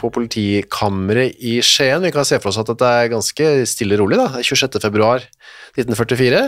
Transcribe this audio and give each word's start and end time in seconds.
på 0.00 0.10
politikammeret 0.14 1.36
i 1.44 1.58
Skien. 1.64 2.00
Vi 2.04 2.12
kan 2.14 2.24
se 2.26 2.38
for 2.40 2.50
oss 2.52 2.60
at 2.62 2.70
det 2.72 2.88
er 2.88 3.10
ganske 3.12 3.50
stille 3.68 3.98
og 3.98 4.04
rolig. 4.06 4.18
da. 4.20 4.40
26. 4.40 4.80
februar 4.82 5.24
1944. 5.76 6.42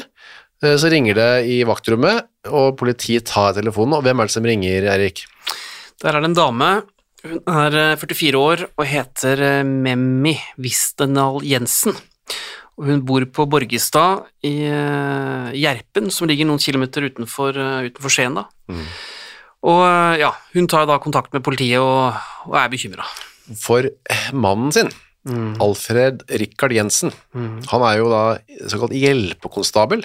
Eh, 0.62 0.76
så 0.80 0.90
ringer 0.92 1.18
det 1.18 1.30
i 1.52 1.60
vaktrommet, 1.68 2.26
og 2.48 2.76
politiet 2.80 3.26
tar 3.28 3.54
telefonen. 3.58 3.98
Og 3.98 4.06
hvem 4.06 4.22
er 4.22 4.30
det 4.30 4.36
som 4.36 4.46
ringer, 4.48 4.88
Erik? 4.94 5.24
Der 6.02 6.16
er 6.16 6.22
det 6.24 6.32
en 6.32 6.38
dame. 6.38 6.70
Hun 7.22 7.38
er 7.46 7.76
eh, 7.92 8.00
44 8.00 8.40
år 8.40 8.64
og 8.72 8.88
heter 8.88 9.42
eh, 9.46 9.62
Memmi 9.68 10.34
Wistenal 10.58 11.42
Jensen. 11.46 11.94
Og 12.80 12.88
Hun 12.88 13.02
bor 13.06 13.22
på 13.28 13.44
Borgestad 13.52 14.24
i 14.48 14.64
eh, 14.66 15.50
Gjerpen, 15.60 16.08
som 16.10 16.30
ligger 16.30 16.48
noen 16.48 16.62
kilometer 16.62 17.04
utenfor, 17.10 17.52
eh, 17.54 17.90
utenfor 17.90 18.14
Skien. 18.14 18.38
da. 18.40 18.46
Og 19.62 19.82
eh, 19.86 20.22
ja, 20.24 20.32
Hun 20.56 20.66
tar 20.70 20.88
da 20.90 20.96
kontakt 21.02 21.34
med 21.36 21.44
politiet 21.46 21.78
og, 21.82 22.16
og 22.48 22.56
er 22.58 22.72
bekymra. 22.72 23.06
For 23.58 23.88
mannen 24.32 24.72
sin, 24.74 24.90
Alfred 25.62 26.24
Rikard 26.40 26.72
Jensen, 26.74 27.12
han 27.70 27.84
er 27.86 28.00
jo 28.00 28.08
da 28.10 28.22
såkalt 28.70 28.94
hjelpekonstabel 28.98 30.02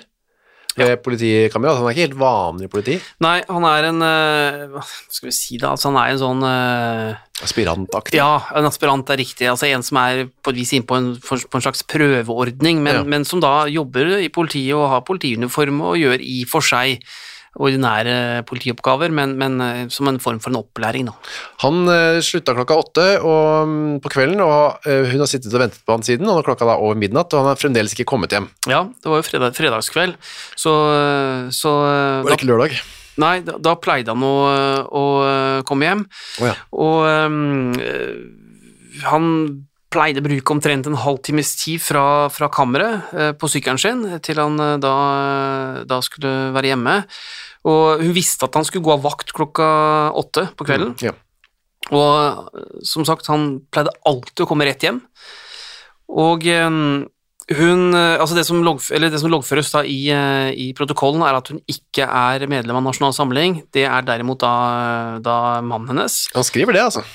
ved 0.78 1.00
politikammeret. 1.02 1.80
Han 1.80 1.88
er 1.90 1.96
ikke 1.96 2.04
helt 2.06 2.20
vanlig 2.20 2.68
politi. 2.70 3.00
Nei, 3.26 3.40
han 3.50 3.64
er 3.66 3.88
en 3.88 4.04
eh, 4.06 4.68
Hva 4.76 4.84
skal 4.86 5.32
vi 5.32 5.34
si, 5.34 5.58
da? 5.58 5.72
Altså, 5.74 5.90
han 5.90 5.98
er 5.98 6.12
en 6.14 6.20
sånn 6.22 6.44
uh, 6.46 7.16
Aspirantaktig. 7.42 8.20
Ja, 8.20 8.44
en 8.54 8.68
aspirant 8.70 9.10
er 9.10 9.18
riktig. 9.18 9.48
Altså 9.50 9.66
en 9.72 9.82
som 9.86 9.98
er 10.04 10.28
på 10.46 10.54
et 10.54 10.60
vis 10.60 10.76
inne 10.78 10.86
på 10.86 11.00
en, 11.00 11.10
på 11.18 11.58
en 11.58 11.66
slags 11.66 11.82
prøveordning, 11.90 12.84
men, 12.86 13.00
Ja. 13.02 13.08
men 13.10 13.26
som 13.26 13.42
da 13.42 13.66
jobber 13.74 14.20
i 14.22 14.30
politiet 14.30 14.78
og 14.78 14.86
har 14.94 15.02
politiuniform 15.08 15.82
og 15.82 15.98
gjør 15.98 16.22
i 16.22 16.44
for 16.50 16.62
seg 16.62 17.02
ordinære 17.58 18.44
politioppgaver, 18.48 19.14
men, 19.14 19.36
men 19.40 19.62
eh, 19.64 19.84
som 19.94 20.10
en 20.10 20.20
form 20.22 20.40
for 20.44 20.54
en 20.54 20.60
opplæring, 20.62 21.10
da. 21.10 21.16
Han 21.64 21.90
uh, 21.90 22.20
slutta 22.24 22.56
klokka 22.58 22.78
åtte 22.78 23.08
og, 23.20 23.68
um, 23.68 23.78
på 24.04 24.12
kvelden, 24.14 24.42
og 24.46 24.84
uh, 24.88 25.08
hun 25.10 25.24
har 25.24 25.30
sittet 25.30 25.54
og 25.54 25.64
ventet 25.66 25.82
på 25.86 25.98
han 25.98 26.06
siden, 26.06 26.30
og 26.30 26.40
nå 26.40 26.46
klokka 26.48 26.68
da 26.70 26.78
over 26.82 27.00
midnatt, 27.00 27.34
og 27.34 27.44
han 27.44 27.52
har 27.54 27.62
fremdeles 27.62 27.96
ikke 27.98 28.08
kommet 28.14 28.36
hjem. 28.36 28.50
Ja, 28.70 28.86
det 28.88 29.12
var 29.12 29.22
jo 29.22 29.28
fredag, 29.28 29.58
fredagskveld, 29.58 30.18
så, 30.56 30.74
så 31.56 31.76
Var 31.82 32.32
det 32.32 32.40
ikke 32.40 32.52
lørdag? 32.52 32.78
Nei, 33.18 33.38
da, 33.46 33.56
da 33.58 33.74
pleide 33.82 34.14
han 34.14 34.26
å, 34.26 34.36
å 34.94 35.06
komme 35.66 35.88
hjem, 35.88 36.04
oh, 36.38 36.52
ja. 36.52 36.54
og 36.78 37.00
um, 37.34 37.72
han 39.08 39.32
pleide 39.94 40.22
å 40.22 40.26
bruke 40.26 40.54
omtrent 40.54 40.88
en 40.90 41.00
halvtimes 41.00 41.54
tid 41.62 41.82
fra, 41.84 42.28
fra 42.34 42.50
kammeret 42.54 43.14
eh, 43.16 43.34
på 43.38 43.50
sykkelen 43.52 43.80
sin 43.82 44.04
til 44.26 44.42
han 44.42 44.60
eh, 44.60 44.76
da, 44.84 44.96
da 45.88 46.00
skulle 46.06 46.52
være 46.56 46.74
hjemme. 46.74 46.98
Og 47.68 48.04
hun 48.04 48.14
visste 48.16 48.48
at 48.48 48.58
han 48.58 48.68
skulle 48.68 48.86
gå 48.86 48.94
av 48.94 49.06
vakt 49.06 49.34
klokka 49.36 49.68
åtte 50.18 50.48
på 50.58 50.68
kvelden. 50.68 50.96
Ja. 51.04 51.16
Og 51.96 52.84
som 52.86 53.06
sagt, 53.08 53.30
han 53.32 53.62
pleide 53.72 53.96
alltid 54.08 54.46
å 54.46 54.50
komme 54.50 54.68
rett 54.68 54.84
hjem. 54.84 55.02
Og 56.08 56.46
eh, 56.48 56.68
hun 57.58 57.84
Altså, 57.96 58.36
det 58.36 58.44
som, 58.48 58.60
eller 58.60 59.12
det 59.12 59.22
som 59.22 59.32
loggføres 59.32 59.72
da 59.72 59.84
i, 59.88 60.10
eh, 60.12 60.50
i 60.52 60.68
protokollen, 60.76 61.24
er 61.24 61.38
at 61.38 61.52
hun 61.54 61.62
ikke 61.72 62.04
er 62.04 62.44
medlem 62.52 62.80
av 62.80 62.84
Nasjonal 62.90 63.16
Samling. 63.16 63.62
Det 63.72 63.86
er 63.88 64.04
derimot 64.08 64.42
da, 64.44 64.56
da 65.24 65.38
mannen 65.64 65.96
hennes. 65.96 66.26
Han 66.36 66.48
skriver 66.48 66.76
det, 66.76 66.84
altså. 66.90 67.06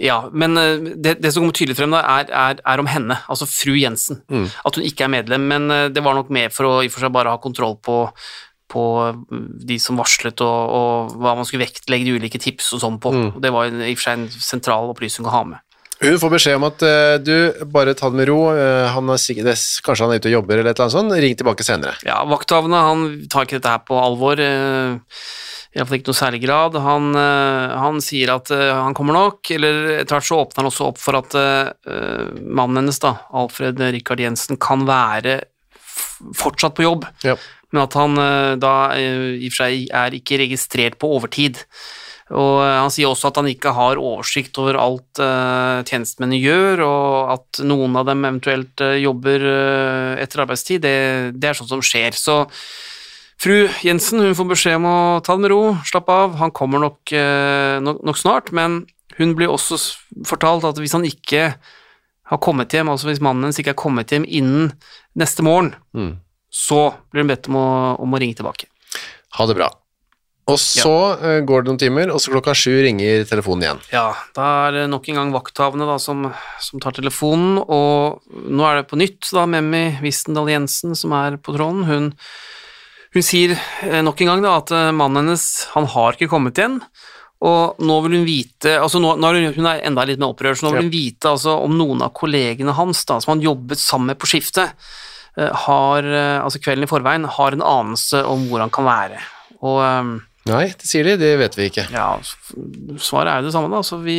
Ja, 0.00 0.28
men 0.32 0.56
eh, 0.58 0.92
det, 0.96 1.16
det 1.22 1.32
som 1.32 1.44
kommer 1.44 1.56
tydelig 1.56 1.78
frem, 1.78 1.94
da, 1.94 2.02
er, 2.20 2.30
er, 2.30 2.60
er 2.72 2.82
om 2.82 2.88
henne, 2.90 3.16
altså 3.30 3.48
fru 3.48 3.74
Jensen. 3.78 4.22
Mm. 4.32 4.46
At 4.66 4.78
hun 4.78 4.86
ikke 4.86 5.06
er 5.06 5.12
medlem, 5.12 5.48
men 5.50 5.70
eh, 5.74 5.88
det 5.92 6.04
var 6.04 6.16
nok 6.18 6.30
med 6.32 6.54
for 6.54 6.68
å 6.68 6.76
i 6.84 6.90
og 6.90 6.94
for 6.94 7.06
seg 7.06 7.14
bare 7.14 7.34
ha 7.34 7.42
kontroll 7.42 7.78
på, 7.84 8.02
på 8.70 8.84
de 9.66 9.78
som 9.82 9.98
varslet, 10.00 10.40
og, 10.44 10.76
og 10.76 11.16
hva 11.20 11.34
man 11.38 11.48
skulle 11.48 11.66
vektlegge 11.66 12.06
de 12.06 12.14
ulike 12.20 12.40
tips 12.42 12.72
og 12.76 12.84
sånn 12.84 13.00
på. 13.02 13.12
Mm. 13.16 13.26
Det 13.42 13.52
var 13.54 13.68
i 13.68 13.90
og 13.90 13.98
for 13.98 14.06
seg 14.06 14.20
en 14.20 14.30
sentral 14.36 14.94
opplysning 14.94 15.28
å 15.28 15.34
ha 15.34 15.42
med. 15.52 15.66
Hun 16.00 16.16
får 16.16 16.30
beskjed 16.32 16.56
om 16.56 16.64
at 16.64 16.80
uh, 16.86 17.18
du, 17.20 17.34
bare 17.68 17.92
ta 17.92 18.08
det 18.08 18.16
med 18.22 18.30
ro, 18.30 18.38
uh, 18.56 18.88
han 18.94 19.12
er 19.12 19.20
sikkert, 19.20 19.50
det, 19.50 19.58
kanskje 19.84 20.06
han 20.06 20.14
er 20.14 20.22
ute 20.22 20.30
og 20.30 20.36
jobber 20.38 20.56
eller 20.56 20.70
et 20.70 20.78
eller 20.78 20.86
annet 20.86 20.96
sånt, 20.96 21.16
ring 21.26 21.36
tilbake 21.36 21.66
senere. 21.66 21.98
Ja, 22.08 22.22
Vakthavende 22.30 22.80
han 22.86 23.06
tar 23.28 23.44
ikke 23.44 23.58
dette 23.60 23.76
her 23.76 23.84
på 23.84 24.00
alvor, 24.00 24.40
Uh, 24.40 24.96
iallfall 25.76 26.00
ikke 26.00 26.10
noe 26.10 26.18
særlig 26.18 26.42
grad. 26.44 26.78
Han, 26.82 27.12
eh, 27.18 27.76
han 27.78 28.00
sier 28.02 28.34
at 28.34 28.50
eh, 28.54 28.72
han 28.74 28.96
kommer 28.96 29.16
nok, 29.16 29.52
eller 29.54 30.00
etter 30.00 30.16
hvert 30.16 30.26
så 30.26 30.40
åpner 30.42 30.64
han 30.64 30.70
også 30.72 30.88
opp 30.90 30.98
for 31.00 31.18
at 31.20 31.36
eh, 31.38 31.70
mannen 32.42 32.82
hennes, 32.82 32.98
da, 33.02 33.14
Alfred 33.38 33.80
Rikard 33.94 34.22
Jensen, 34.22 34.58
kan 34.60 34.84
være 34.88 35.40
fortsatt 36.36 36.76
på 36.76 36.84
jobb, 36.84 37.06
Ja. 37.24 37.38
Men 37.70 37.82
at 37.84 37.96
han 37.98 38.18
eh, 38.18 38.58
da 38.60 38.74
eh, 38.96 39.38
i 39.38 39.48
og 39.48 39.54
for 39.54 39.62
seg 39.64 39.90
er 39.94 40.16
ikke 40.16 40.40
registrert 40.42 40.98
på 41.00 41.10
overtid. 41.16 41.60
Og 42.30 42.60
eh, 42.62 42.76
Han 42.82 42.92
sier 42.94 43.10
også 43.10 43.30
at 43.30 43.40
han 43.40 43.50
ikke 43.50 43.74
har 43.74 44.00
oversikt 44.00 44.58
over 44.62 44.78
alt 44.78 45.22
uh, 45.22 45.82
tjenestemennene 45.86 46.40
gjør, 46.42 46.84
og 46.86 47.34
at 47.36 47.62
noen 47.66 47.98
av 47.98 48.06
dem 48.10 48.22
eventuelt 48.26 48.84
uh, 48.84 48.94
jobber 48.98 49.46
uh, 49.46 50.14
etter 50.22 50.44
arbeidstid. 50.46 50.82
Det, 50.86 50.94
det 51.38 51.50
er 51.50 51.58
sånt 51.58 51.72
som 51.72 51.82
skjer. 51.84 52.16
Så 52.18 52.42
fru 53.40 53.68
Jensen 53.86 54.22
hun 54.22 54.38
får 54.38 54.50
beskjed 54.54 54.80
om 54.80 54.88
å 54.90 55.00
ta 55.26 55.36
det 55.36 55.46
med 55.46 55.54
ro, 55.54 55.62
slappe 55.86 56.16
av. 56.24 56.38
Han 56.42 56.54
kommer 56.54 56.82
nok, 56.82 57.14
nok, 57.80 58.02
nok 58.04 58.18
snart, 58.18 58.50
men 58.54 58.82
hun 59.16 59.32
blir 59.38 59.52
også 59.52 59.78
fortalt 60.28 60.66
at 60.68 60.78
hvis 60.80 60.94
han 60.96 61.06
ikke 61.08 61.54
har 62.30 62.38
kommet 62.44 62.74
hjem, 62.74 62.90
altså 62.92 63.08
hvis 63.08 63.22
mannen 63.24 63.48
hennes 63.48 63.58
ikke 63.62 63.72
er 63.72 63.80
kommet 63.80 64.12
hjem 64.12 64.26
innen 64.28 64.74
neste 65.18 65.46
morgen, 65.46 65.72
Mm. 65.96 66.18
Så 66.50 66.90
blir 67.10 67.24
hun 67.24 67.30
bedt 67.30 67.48
om 67.50 67.60
å, 67.60 67.68
om 68.02 68.14
å 68.14 68.20
ringe 68.20 68.38
tilbake. 68.38 68.68
Ha 69.38 69.46
det 69.46 69.56
bra. 69.58 69.70
Og 70.50 70.58
så 70.58 70.92
ja. 71.20 71.34
går 71.46 71.62
det 71.62 71.70
noen 71.70 71.80
timer, 71.80 72.10
og 72.10 72.20
så 72.22 72.32
klokka 72.32 72.54
sju 72.58 72.72
ringer 72.82 73.24
telefonen 73.28 73.64
igjen. 73.66 73.82
Ja, 73.92 74.06
da 74.36 74.46
er 74.66 74.78
det 74.78 74.84
nok 74.90 75.06
en 75.10 75.20
gang 75.20 75.34
vakthavende 75.34 75.86
da, 75.88 75.98
som, 76.02 76.26
som 76.62 76.82
tar 76.82 76.96
telefonen, 76.96 77.60
og 77.60 78.24
nå 78.50 78.66
er 78.66 78.80
det 78.80 78.88
på 78.90 78.98
nytt 79.00 79.30
da 79.36 79.46
Memmi 79.50 80.00
Wistendal 80.02 80.50
Jensen 80.50 80.96
som 80.98 81.14
er 81.16 81.38
på 81.38 81.54
tråden. 81.54 81.84
Hun, 81.86 82.10
hun 83.14 83.26
sier 83.26 83.54
eh, 83.54 84.00
nok 84.06 84.24
en 84.24 84.32
gang 84.32 84.44
da 84.46 84.56
at 84.58 84.74
eh, 84.74 84.90
mannen 84.96 85.22
hennes, 85.22 85.46
han 85.76 85.86
har 85.94 86.18
ikke 86.18 86.32
kommet 86.32 86.58
igjen, 86.58 86.80
og 87.46 87.78
nå 87.80 88.00
vil 88.04 88.18
hun 88.18 88.26
vite, 88.26 88.74
altså 88.76 89.00
nå, 89.00 89.14
nå 89.16 89.30
er 89.30 89.54
hun, 89.54 89.68
er 89.70 89.86
enda 89.88 90.04
litt 90.08 90.20
mer 90.20 90.34
opprørt, 90.34 90.58
så 90.60 90.66
nå 90.66 90.74
vil 90.74 90.88
hun 90.88 90.92
vite 90.92 91.30
altså 91.30 91.54
om 91.62 91.78
noen 91.78 92.02
av 92.04 92.12
kollegene 92.16 92.74
hans 92.76 93.06
da, 93.08 93.20
som 93.22 93.36
han 93.36 93.44
jobbet 93.44 93.80
sammen 93.80 94.12
med 94.12 94.20
på 94.20 94.28
skiftet, 94.34 94.74
eh, 94.74 95.06
har, 95.38 96.06
eh, 96.06 96.38
altså 96.42 96.60
kvelden 96.62 96.86
i 96.86 96.90
forveien, 96.90 97.28
har 97.28 97.56
en 97.56 97.62
anelse 97.62 98.24
om 98.26 98.48
hvor 98.50 98.64
han 98.64 98.72
kan 98.74 98.88
være. 98.88 99.22
Og... 99.60 99.78
eh, 99.84 100.26
Nei, 100.50 100.64
det 100.72 100.88
sier 100.88 101.04
de, 101.04 101.18
det 101.20 101.34
vet 101.36 101.56
vi 101.58 101.66
ikke. 101.68 101.84
ja, 101.92 102.14
svaret 102.98 103.28
er 103.28 103.42
jo 103.42 103.50
det 103.50 103.52
samme, 103.54 103.68
da. 103.68 103.82
Altså, 103.82 103.98
vi, 104.00 104.16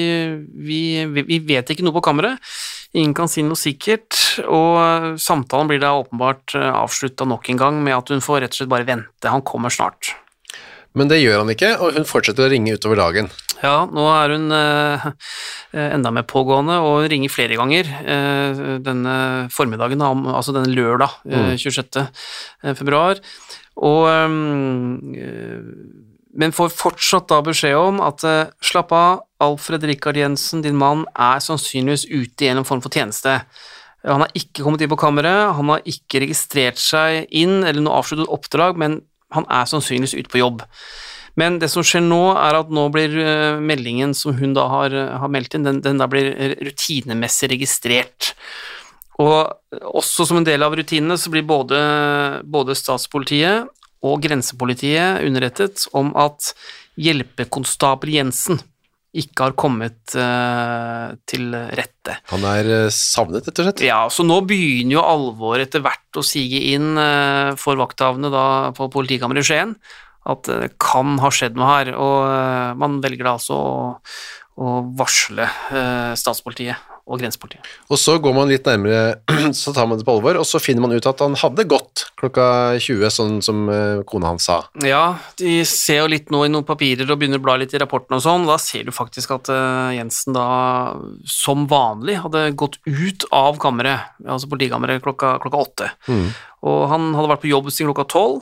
vi, 0.53 0.81
vi, 1.09 1.39
vet 1.49 1.73
ikke 1.73 1.83
noe 1.83 1.95
på 1.97 2.03
kammeret. 2.05 2.37
Ingen 2.93 3.15
kan 3.17 3.31
si 3.31 3.41
noe 3.43 3.57
sikkert, 3.59 4.19
og 4.45 4.77
eh, 4.83 5.07
samtalen 5.19 5.71
blir 5.71 5.81
da 5.81 5.95
åpenbart 5.97 6.55
avslutta 6.61 7.25
nok 7.27 7.49
en 7.51 7.61
gang 7.65 7.81
med 7.83 7.97
at 7.97 8.13
hun 8.13 8.23
får 8.23 8.45
rett 8.45 8.53
og 8.53 8.61
slett 8.61 8.71
bare 8.71 8.87
vente, 8.87 9.33
han 9.33 9.43
kommer 9.47 9.73
snart. 9.73 10.13
Men 10.97 11.07
det 11.07 11.21
gjør 11.21 11.43
han 11.43 11.53
ikke, 11.53 11.71
og 11.79 11.95
hun 11.95 12.07
fortsetter 12.07 12.45
å 12.45 12.51
ringe 12.51 12.75
utover 12.75 12.99
dagen. 12.99 13.29
Ja, 13.61 13.85
nå 13.87 14.03
er 14.11 14.33
hun 14.35 14.51
eh, 14.57 15.05
enda 15.77 16.11
mer 16.11 16.25
pågående 16.27 16.79
og 16.83 17.05
ringer 17.11 17.31
flere 17.31 17.55
ganger 17.59 17.87
eh, 18.01 18.61
denne 18.83 19.15
formiddagen, 19.53 20.01
altså 20.01 20.55
denne 20.55 20.73
lørdag 20.73 21.21
eh, 21.29 21.53
26. 21.61 22.01
februar. 22.75 23.21
Og 23.79 24.07
eh, 24.11 24.39
men 26.31 26.53
får 26.55 26.71
fortsatt 26.71 27.27
da 27.31 27.41
beskjed 27.43 27.75
om 27.75 27.99
at 28.03 28.23
eh, 28.27 28.49
slapp 28.63 28.93
av, 28.95 29.25
Alfred 29.41 29.83
Rikard 29.89 30.19
Jensen, 30.19 30.61
din 30.63 30.77
mann, 30.79 31.03
er 31.17 31.41
sannsynligvis 31.43 32.07
ute 32.11 32.45
i 32.45 32.51
en 32.51 32.65
form 32.67 32.83
for 32.83 32.93
tjeneste. 32.93 33.39
Han 34.05 34.23
har 34.23 34.35
ikke 34.37 34.63
kommet 34.65 34.81
inn 34.81 34.91
på 34.91 34.99
kammeret, 35.01 35.51
han 35.57 35.71
har 35.73 35.83
ikke 35.89 36.23
registrert 36.23 36.79
seg 36.81 37.27
inn 37.37 37.61
eller 37.61 37.81
noe 37.83 37.99
avsluttet 37.99 38.31
oppdrag, 38.33 38.79
men 38.79 39.01
han 39.35 39.47
er 39.49 39.69
sannsynligvis 39.69 40.17
ute 40.17 40.31
på 40.31 40.41
jobb. 40.41 40.65
Men 41.39 41.61
det 41.61 41.69
som 41.71 41.85
skjer 41.85 42.03
nå, 42.03 42.33
er 42.35 42.57
at 42.59 42.71
nå 42.73 42.87
blir 42.91 43.15
eh, 43.21 43.61
meldingen 43.63 44.15
som 44.17 44.35
hun 44.35 44.55
da 44.57 44.67
har, 44.71 44.95
har 45.21 45.31
meldt 45.31 45.55
inn, 45.55 45.67
den, 45.67 45.79
den 45.83 46.01
da 46.01 46.09
blir 46.11 46.33
rutinemessig 46.59 47.53
registrert. 47.53 48.33
Og 49.21 49.53
også 49.93 50.25
som 50.27 50.41
en 50.41 50.47
del 50.47 50.63
av 50.65 50.75
rutinene 50.75 51.17
så 51.19 51.31
blir 51.31 51.45
både, 51.47 51.79
både 52.43 52.75
statspolitiet 52.77 53.69
og 54.01 54.21
grensepolitiet 54.23 55.21
underrettet 55.27 55.85
om 55.97 56.11
at 56.17 56.51
hjelpekonstabel 56.99 58.15
Jensen 58.17 58.59
ikke 59.11 59.49
har 59.49 59.55
kommet 59.59 60.13
uh, 60.15 61.11
til 61.27 61.49
rette. 61.51 62.15
Han 62.31 62.45
er 62.47 62.69
uh, 62.85 62.93
savnet, 62.95 63.47
rett 63.47 63.59
og 63.59 63.67
slett? 63.67 63.83
Ja, 63.83 63.99
så 64.13 64.23
nå 64.23 64.39
begynner 64.47 64.97
jo 64.97 65.03
alvoret 65.03 65.67
etter 65.67 65.83
hvert 65.83 66.19
å 66.19 66.23
sige 66.25 66.61
inn 66.71 66.93
uh, 66.95 67.51
for 67.59 67.79
vakthavende 67.81 68.31
da, 68.31 68.45
på 68.77 68.87
politikammeret 68.93 69.43
i 69.43 69.49
Skien. 69.51 69.75
At 70.31 70.45
det 70.47 70.75
kan 70.81 71.17
ha 71.19 71.31
skjedd 71.33 71.57
noe 71.57 71.71
her, 71.71 71.95
og 71.97 72.77
man 72.77 72.99
velger 73.01 73.25
da 73.25 73.31
altså 73.39 73.57
å, 73.57 73.79
å 74.61 74.75
varsle 74.99 75.47
statspolitiet 76.13 76.90
og 77.11 77.19
grensepolitiet. 77.19 77.67
Og 77.91 77.99
så 77.99 78.15
går 78.23 78.35
man 78.35 78.51
litt 78.51 78.67
nærmere, 78.67 79.19
så 79.61 79.73
tar 79.75 79.89
man 79.89 79.99
det 79.99 80.07
på 80.07 80.15
alvor, 80.15 80.39
og 80.39 80.47
så 80.47 80.61
finner 80.63 80.85
man 80.85 80.95
ut 80.95 81.07
at 81.09 81.23
han 81.23 81.35
hadde 81.39 81.67
gått 81.69 82.05
klokka 82.19 82.45
20, 82.79 83.11
sånn 83.13 83.39
som 83.45 83.65
eh, 83.71 84.03
kona 84.07 84.31
hans 84.31 84.47
sa. 84.47 84.61
Ja, 84.85 85.17
de 85.41 85.59
ser 85.67 86.01
jo 86.03 86.11
litt 86.13 86.31
nå 86.33 86.45
i 86.47 86.51
noen 86.51 86.67
papirer 86.67 87.09
og 87.09 87.19
begynner 87.21 87.41
å 87.41 87.45
bla 87.45 87.57
litt 87.61 87.75
i 87.75 87.81
rapporten 87.81 88.17
og 88.17 88.23
sånn, 88.23 88.47
da 88.49 88.57
ser 88.61 88.87
du 88.87 88.93
faktisk 88.95 89.35
at 89.35 89.51
uh, 89.51 89.91
Jensen 89.95 90.35
da 90.37 90.47
som 91.27 91.67
vanlig 91.71 92.19
hadde 92.23 92.45
gått 92.59 92.79
ut 92.87 93.27
av 93.35 93.59
kammeret, 93.61 94.15
altså 94.25 94.49
politikammeret, 94.51 95.03
klokka, 95.03 95.35
klokka 95.43 95.65
åtte. 95.67 95.91
Mm. 96.07 96.31
Og 96.71 96.81
han 96.91 97.11
hadde 97.17 97.33
vært 97.33 97.43
på 97.43 97.51
jobb 97.51 97.69
siden 97.71 97.91
klokka 97.91 98.09
tolv. 98.11 98.41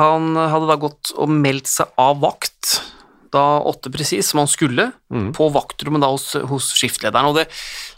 Han 0.00 0.34
hadde 0.34 0.66
da 0.66 0.78
gått 0.80 1.12
og 1.14 1.30
meldt 1.30 1.70
seg 1.70 1.92
av 2.00 2.18
vakt 2.22 2.78
da 3.34 3.44
åtte 3.66 3.90
presis, 3.92 4.30
som 4.30 4.42
han 4.42 4.50
skulle, 4.50 4.88
mm. 5.12 5.32
på 5.36 5.48
vaktrommet 5.54 6.04
da 6.04 6.10
hos, 6.12 6.30
hos 6.50 6.70
skiftlederen. 6.78 7.30
Og 7.30 7.40
det, 7.40 7.48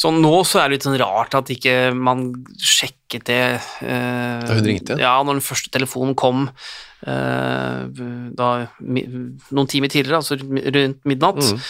så 0.01 0.13
nå 0.15 0.33
så 0.49 0.63
er 0.63 0.71
det 0.71 0.79
litt 0.79 0.89
sånn 0.89 0.99
rart 1.03 1.37
at 1.39 1.53
ikke 1.53 1.77
man 1.97 2.31
sjekket 2.57 3.29
det 3.29 3.43
eh, 3.57 4.41
Da 4.47 4.57
hun 4.57 4.67
ringte? 4.67 4.99
Ja, 5.01 5.19
når 5.23 5.39
den 5.39 5.47
første 5.47 5.73
telefonen 5.75 6.17
kom 6.19 6.49
eh, 6.49 7.85
da, 8.41 8.51
noen 8.81 9.71
timer 9.71 9.93
tidligere, 9.93 10.25
altså 10.25 10.41
rundt 10.41 11.07
midnatt. 11.07 11.45
Mm. 11.45 11.63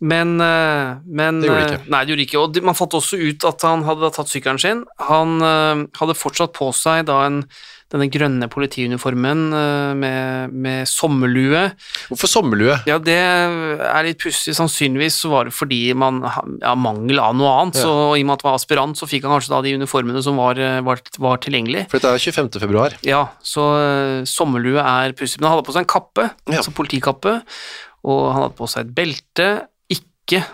Men, 0.00 0.40
eh, 0.40 0.96
men, 1.04 1.40
Det 1.40 1.48
gjorde 1.48 1.60
det 1.60 1.72
ikke. 1.74 1.82
Eh, 1.82 1.90
nei, 1.92 2.00
det 2.04 2.14
gjorde 2.14 2.24
ikke. 2.24 2.40
Og 2.40 2.62
man 2.64 2.78
fant 2.78 2.96
også 2.96 3.20
ut 3.20 3.44
at 3.44 3.66
han 3.68 3.84
hadde 3.84 4.12
tatt 4.16 4.32
sykkelen 4.32 4.60
sin. 4.60 4.84
Han 5.10 5.36
eh, 5.44 5.82
hadde 6.00 6.16
fortsatt 6.16 6.54
på 6.56 6.70
seg 6.76 7.04
da 7.10 7.20
en 7.26 7.42
denne 7.90 8.06
grønne 8.12 8.46
politiuniformen 8.50 9.40
eh, 9.56 9.92
med, 9.98 10.54
med, 10.54 10.88
sommerlue. 10.88 11.64
Hvorfor 12.10 12.30
sommerlue? 12.30 12.76
Ja, 12.88 13.00
Det 13.02 13.16
er 13.18 14.06
litt 14.06 14.20
pussig. 14.22 14.54
Sannsynligvis 14.56 15.18
så 15.24 15.32
var 15.32 15.48
det 15.48 15.54
fordi 15.56 15.80
man 15.98 16.22
ja, 16.22 16.76
mangel 16.78 17.22
av 17.22 17.34
noe 17.38 17.50
annet. 17.58 17.80
Ja. 17.80 17.88
Så 17.88 17.94
I 18.14 18.22
og 18.22 18.28
med 18.28 18.36
at 18.36 18.46
han 18.46 18.50
var 18.52 18.60
aspirant, 18.60 18.98
så 18.98 19.10
fikk 19.10 19.26
han 19.26 19.34
kanskje 19.34 19.54
da 19.56 19.62
de 19.66 19.74
uniformene 19.80 20.22
som 20.26 20.38
var, 20.38 20.60
eh, 20.62 20.78
var, 20.86 21.02
var 21.18 21.42
tilgjengelig. 21.42 21.88
For 21.90 21.98
dette 21.98 22.14
er 22.14 22.26
25. 22.30 22.52
februar. 22.62 22.94
Ja, 23.06 23.24
så 23.42 23.66
uh, 23.74 24.28
sommerlue 24.28 24.82
er 24.84 25.16
pussig. 25.18 25.40
Men 25.40 25.50
han 25.50 25.58
hadde 25.58 25.66
på 25.66 25.74
seg 25.74 25.86
en 25.86 25.92
kappe, 25.96 26.30
ja. 26.30 26.60
altså 26.60 26.74
politikappe, 26.76 27.40
og 28.06 28.24
han 28.30 28.44
hadde 28.46 28.58
på 28.60 28.70
seg 28.70 28.86
et 28.86 28.96
belte. 28.96 29.52
Ikke 29.90 30.44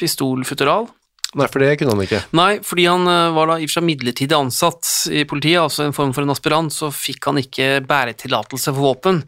pistolfutteral. 0.00 0.88
Nei, 1.36 1.46
for 1.52 1.60
det 1.60 1.74
kunne 1.76 1.92
han 1.92 2.04
ikke. 2.06 2.22
Nei, 2.38 2.50
fordi 2.64 2.86
han 2.88 3.04
eh, 3.10 3.34
var 3.36 3.50
da 3.50 3.58
i 3.58 3.66
og 3.66 3.68
for 3.68 3.78
seg 3.78 3.88
midlertidig 3.90 4.36
ansatt 4.36 4.92
i 5.12 5.26
politiet, 5.28 5.60
altså 5.60 5.84
en 5.84 5.96
form 5.96 6.14
for 6.16 6.24
en 6.24 6.32
aspirant, 6.32 6.72
så 6.72 6.88
fikk 6.94 7.28
han 7.28 7.40
ikke 7.42 7.82
bæretillatelse 7.88 8.72
for 8.72 8.86
våpen. 8.86 9.20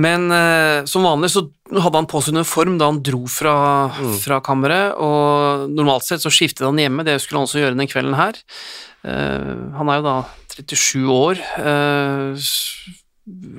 Men 0.00 0.30
eh, 0.32 0.84
som 0.88 1.04
vanlig 1.04 1.32
så 1.34 1.42
hadde 1.74 1.98
han 1.98 2.08
på 2.08 2.22
seg 2.22 2.38
uniform 2.38 2.78
da 2.78 2.88
han 2.92 3.02
dro 3.04 3.24
fra, 3.30 3.56
mm. 3.96 4.14
fra, 4.22 4.38
kammeret, 4.46 4.94
og 5.02 5.66
normalt 5.74 6.06
sett 6.06 6.22
så 6.22 6.32
skiftet 6.32 6.68
han 6.68 6.78
hjemme, 6.78 7.04
det 7.06 7.18
skulle 7.20 7.42
han 7.42 7.50
også 7.50 7.64
gjøre 7.64 7.76
den 7.76 7.90
kvelden 7.90 8.16
her. 8.18 8.38
Eh, 9.02 9.52
han 9.74 9.90
er 9.90 10.00
jo 10.00 10.06
da 10.06 10.16
37 10.54 11.10
år, 11.16 11.44
eh, 11.66 12.48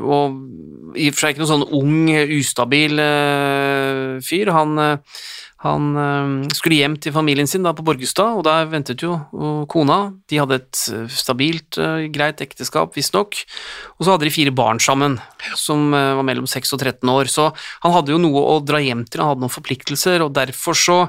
og 0.02 0.40
i 1.00 1.08
og 1.08 1.16
for 1.16 1.22
seg 1.24 1.36
ikke 1.36 1.44
noen 1.44 1.52
sånn 1.52 1.70
ung, 1.78 2.10
ustabil 2.40 3.00
eh, 3.00 4.18
fyr. 4.26 4.52
Han 4.56 4.82
eh, 4.82 5.22
han 5.62 5.92
øh, 5.94 6.30
skulle 6.58 6.80
hjem 6.80 6.96
til 6.98 7.14
familien 7.14 7.50
sin 7.50 7.62
da 7.66 7.74
på 7.78 7.84
Borgestad, 7.86 8.40
og 8.40 8.46
der 8.48 8.70
ventet 8.72 9.04
jo 9.04 9.20
kona. 9.70 10.00
De 10.30 10.40
hadde 10.42 10.58
et 10.58 10.80
eh, 10.90 11.04
stabilt, 11.14 11.78
øh, 11.78 12.08
greit 12.14 12.42
ekteskap, 12.42 12.98
visstnok, 12.98 13.38
og 14.00 14.02
så 14.06 14.16
hadde 14.16 14.26
de 14.26 14.34
fire 14.34 14.54
barn 14.58 14.82
sammen, 14.82 15.20
som 15.60 15.94
øh, 15.94 16.16
var 16.18 16.26
mellom 16.26 16.50
6 16.50 16.74
og 16.74 16.82
13 16.82 17.14
år. 17.14 17.30
Så 17.30 17.52
han 17.86 17.94
hadde 17.94 18.16
jo 18.16 18.22
noe 18.22 18.42
å 18.56 18.58
dra 18.66 18.82
hjem 18.82 19.06
til, 19.06 19.22
han 19.22 19.36
hadde 19.36 19.46
noen 19.46 19.54
forpliktelser, 19.54 20.26
og 20.26 20.34
derfor 20.40 20.78
så 20.78 21.00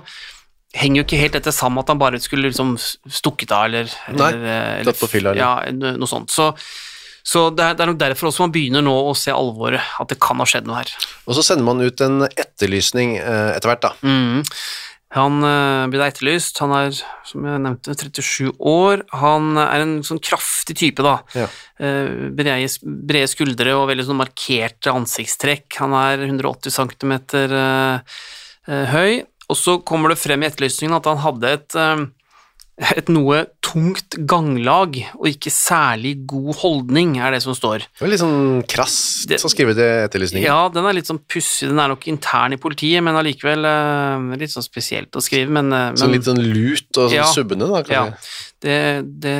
henger 0.76 1.00
jo 1.00 1.06
ikke 1.06 1.20
helt 1.20 1.36
dette 1.40 1.52
sammen 1.52 1.80
at 1.80 1.88
han 1.92 2.00
bare 2.00 2.20
skulle 2.20 2.48
liksom 2.48 2.76
stukket 2.76 3.52
av, 3.52 3.70
eller 3.70 3.88
eller, 4.08 4.92
fylla, 5.08 5.32
eller 5.32 5.40
Ja, 5.40 5.96
noe 5.96 6.08
sånt. 6.08 6.32
Så 6.32 6.52
så 7.22 7.48
det 7.54 7.64
er, 7.64 7.74
det 7.78 7.84
er, 7.84 7.90
nok 7.92 8.00
derfor 8.00 8.30
også 8.30 8.46
man 8.46 8.54
begynner 8.54 8.84
nå 8.84 8.94
å 9.08 9.14
se 9.18 9.34
alvoret, 9.34 9.82
at 10.02 10.10
det 10.10 10.18
kan 10.22 10.40
ha 10.42 10.46
skjedd 10.48 10.66
noe 10.68 10.80
her. 10.80 10.94
Og 11.26 11.36
så 11.38 11.44
sender 11.46 11.66
man 11.66 11.82
ut 11.82 12.02
en 12.04 12.26
etterlysning 12.26 13.16
eh, 13.20 13.52
etter 13.54 13.70
hvert, 13.70 13.84
da. 13.84 13.92
Mm. 14.02 14.42
Han 15.12 15.44
eh, 15.44 15.86
blir 15.92 16.00
da 16.00 16.08
etterlyst. 16.08 16.58
Han 16.64 16.72
er, 16.76 16.96
som 17.28 17.44
jeg 17.46 17.62
nevnte, 17.62 17.96
37 18.00 18.54
år. 18.72 19.04
Han 19.20 19.60
er 19.60 19.84
en 19.84 19.98
sånn 20.06 20.22
kraftig 20.24 20.78
type, 20.80 21.04
da. 21.04 21.18
Ja. 21.36 21.48
Eh, 21.78 22.30
brede, 22.32 22.70
brede, 22.82 23.28
skuldre 23.30 23.76
og 23.76 23.90
veldig 23.92 24.08
sånn 24.08 24.22
markerte 24.22 24.94
ansiktstrekk. 24.96 25.68
Han 25.82 25.94
er 26.00 26.24
180 26.24 26.74
cm 26.78 27.14
uh, 27.52 28.24
høy. 28.94 29.22
Og 29.52 29.58
så 29.58 29.76
kommer 29.84 30.12
det 30.12 30.20
frem 30.22 30.42
i 30.42 30.48
etterlysningen 30.48 30.96
at 30.96 31.10
han 31.10 31.20
hadde 31.20 31.54
et 31.58 31.76
et 32.80 33.10
noe 33.12 33.42
tungt 33.62 34.16
ganglag 34.28 34.96
og 35.18 35.26
ikke 35.28 35.50
særlig 35.52 36.14
god 36.28 36.56
holdning, 36.62 37.14
er 37.20 37.34
det 37.34 37.42
som 37.44 37.56
står. 37.56 37.84
Det 37.84 38.06
er 38.06 38.12
litt 38.12 38.22
sånn 38.22 38.62
krast 38.68 39.28
det, 39.28 39.38
skrive 39.44 39.74
i 39.76 39.88
etterlysningen. 40.06 40.46
Ja, 40.48 40.70
den 40.72 40.88
er 40.88 40.96
litt 40.96 41.10
sånn 41.10 41.20
pussig. 41.20 41.68
Den 41.68 41.82
er 41.82 41.92
nok 41.92 42.06
intern 42.10 42.56
i 42.56 42.60
politiet, 42.60 43.04
men 43.04 43.18
allikevel 43.18 43.68
uh, 43.68 44.32
litt 44.40 44.54
sånn 44.54 44.64
spesielt 44.64 45.12
å 45.14 45.24
skrive. 45.24 45.52
Men, 45.52 45.68
uh, 45.72 45.90
så 46.00 46.08
litt 46.10 46.28
sånn 46.28 46.40
lut 46.40 46.88
og 46.96 47.12
sånn 47.12 47.18
ja, 47.18 47.28
subbende, 47.28 47.68
da? 47.68 47.84
Kan 47.84 47.94
Ja, 47.94 48.06
det, 48.64 48.80
det, 49.20 49.36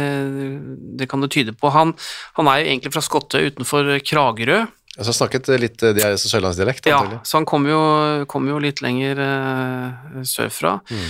det, 1.01 1.09
kan 1.09 1.25
det 1.25 1.33
tyde 1.33 1.57
på. 1.57 1.73
Han, 1.73 1.97
han 2.37 2.53
er 2.53 2.61
jo 2.61 2.71
egentlig 2.75 2.95
fra 2.95 3.05
Skottøy 3.05 3.53
utenfor 3.53 3.95
Kragerø. 4.05 4.65
Så 4.93 5.15
snakket 5.17 5.49
litt 5.57 5.81
de 5.81 6.03
er 6.05 6.19
sørlandsdialekt? 6.21 6.85
Ja, 6.91 6.99
så 7.25 7.39
han 7.39 7.47
kommer 7.49 7.73
jo, 7.73 7.85
kom 8.29 8.45
jo, 8.51 8.59
litt 8.61 8.83
lenger 8.85 9.23
uh, 9.25 10.19
sørfra. 10.29 10.75
Mm. 10.93 11.07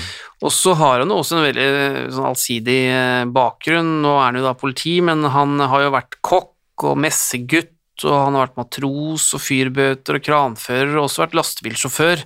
Og 0.46 0.54
så 0.54 0.76
har 0.78 1.02
han 1.02 1.10
jo 1.10 1.18
også 1.18 1.40
en 1.40 1.46
veldig 1.48 1.66
sånn 2.14 2.28
allsidig 2.28 2.78
uh, 2.94 3.24
bakgrunn. 3.34 3.96
Nå 4.04 4.12
er 4.20 4.28
han 4.28 4.38
jo 4.38 4.44
da 4.46 4.54
politi, 4.58 5.00
men 5.02 5.26
han 5.34 5.58
har 5.58 5.88
jo 5.88 5.96
vært 5.96 6.20
kokk 6.22 6.86
og 6.92 7.00
messegutt, 7.02 7.74
og 8.06 8.14
han 8.14 8.38
har 8.38 8.46
vært 8.46 8.60
matros 8.62 9.26
og 9.34 9.42
fyrbøter 9.42 10.20
og 10.20 10.28
kranfører, 10.30 10.94
og 10.94 11.08
også 11.08 11.24
vært 11.24 11.36
lastebilsjåfør. 11.40 12.22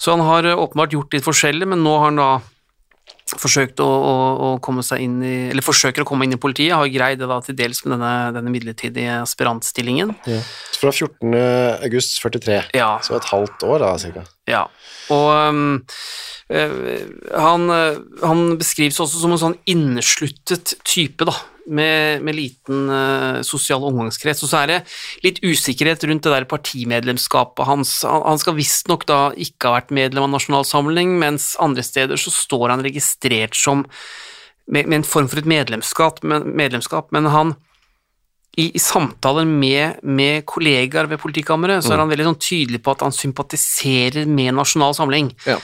Så 0.00 0.16
han 0.16 0.24
har 0.24 0.48
åpenbart 0.54 0.96
gjort 0.96 1.12
litt 1.12 1.28
forskjellig, 1.28 1.68
men 1.68 1.84
nå 1.84 1.92
har 1.98 2.08
han 2.08 2.22
da 2.22 2.30
forsøkt 3.38 3.82
å, 3.84 3.86
å, 3.86 4.14
å, 4.46 4.48
komme 4.64 4.82
seg 4.86 5.04
inn 5.04 5.18
i 5.22 5.34
Eller 5.50 5.64
forsøker 5.64 6.04
å 6.04 6.08
komme 6.08 6.26
inn 6.26 6.34
i 6.34 6.40
politiet, 6.40 6.74
har 6.76 6.90
greid 6.90 7.20
det 7.22 7.28
da 7.30 7.38
til 7.44 7.56
dels 7.58 7.82
med 7.84 7.94
denne, 7.96 8.12
denne 8.36 8.52
midlertidige 8.52 9.20
aspirantstillingen. 9.22 10.14
Ja. 10.30 10.40
Fra 10.80 10.92
14. 10.92 11.36
august 11.86 12.18
43, 12.22 12.60
ja. 12.78 12.90
så 13.04 13.18
et 13.18 13.30
halvt 13.30 13.66
år 13.68 13.84
da, 13.84 13.94
cirka. 14.00 14.24
Ja, 14.50 14.64
og 15.14 15.28
um, 15.52 15.78
han, 16.50 17.70
han, 18.24 18.40
beskrives 18.58 18.98
også 19.02 19.20
som 19.22 19.36
en 19.36 19.42
sånn 19.44 19.58
innesluttet 19.70 20.74
type, 20.88 21.28
da, 21.28 21.36
med, 21.66 22.24
med 22.26 22.36
liten 22.36 22.88
uh, 22.90 23.40
sosial 23.46 23.84
omgangskrets. 23.88 24.44
Og 24.46 24.52
så 24.52 24.62
er 24.62 24.72
det 24.72 24.78
litt 25.26 25.42
usikkerhet 25.44 26.04
rundt 26.08 26.26
det 26.26 26.34
der 26.34 26.48
partimedlemskapet 26.50 27.68
hans. 27.68 27.94
Han, 28.08 28.24
han 28.26 28.42
skal 28.42 28.58
visstnok 28.58 29.06
da 29.10 29.20
ikke 29.36 29.70
ha 29.70 29.78
vært 29.80 29.94
medlem 29.96 30.28
av 30.28 30.34
Nasjonalsamling, 30.36 31.18
mens 31.20 31.52
andre 31.62 31.84
steder 31.86 32.20
så 32.20 32.32
står 32.34 32.68
han 32.74 32.84
registrert 32.86 33.58
som 33.58 33.86
med, 34.70 34.86
med 34.86 35.00
en 35.00 35.08
form 35.08 35.26
for 35.30 35.40
et 35.40 35.48
medlemskap, 35.50 36.22
medlemskap 36.22 37.10
men 37.14 37.26
han 37.32 37.56
i, 38.58 38.66
i, 38.74 38.80
samtaler 38.82 39.46
med, 39.46 40.00
med, 40.02 40.44
kollegaer 40.48 41.08
ved 41.10 41.20
politikammeret, 41.22 41.84
så 41.84 41.92
er 41.92 41.98
mm. 41.98 42.02
han 42.02 42.10
veldig 42.12 42.26
sånn 42.30 42.40
tydelig 42.42 42.80
på 42.82 42.94
at 42.94 43.04
han 43.06 43.14
sympatiserer 43.14 44.26
med 44.26 44.56
Nasjonal 44.58 44.96
Samling. 44.98 45.30
Ja. 45.46 45.58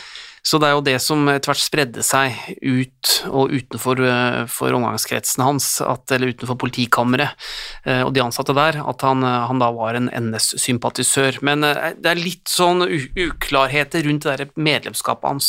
Så 0.46 0.60
det 0.62 0.68
er 0.68 0.76
jo 0.76 0.84
det 0.86 0.96
som 1.02 1.26
etter 1.30 1.50
hvert 1.50 1.58
spredde 1.62 2.02
seg 2.06 2.36
ut 2.62 3.14
og 3.26 3.50
utenfor 3.50 4.02
eh, 4.06 4.42
for 4.50 4.74
omgangskretsen 4.76 5.42
hans, 5.42 5.68
at, 5.82 6.04
eller 6.14 6.30
utenfor 6.34 6.58
politikammeret 6.60 7.48
eh, 7.86 8.02
og 8.04 8.12
de 8.14 8.22
ansatte 8.22 8.54
der, 8.54 8.78
at 8.78 9.02
han, 9.06 9.24
eh, 9.26 9.46
han 9.50 9.62
da 9.62 9.72
var 9.74 9.98
en 9.98 10.06
NS-sympatisør. 10.06 11.40
Men 11.46 11.66
det 11.66 12.10
er 12.10 12.20
litt 12.20 12.46
sånn 12.50 12.84
uklarheter 12.86 14.06
rundt 14.06 14.26
det 14.26 14.36
der 14.36 14.52
medlemskapet 14.54 15.26
hans. 15.26 15.48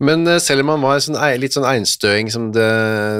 Men 0.00 0.24
selv 0.40 0.64
om 0.64 0.72
han 0.74 0.84
var 0.86 1.02
sånn, 1.04 1.18
litt 1.40 1.56
sånn 1.56 1.68
einstøing, 1.68 2.30
som 2.32 2.48
det 2.54 2.70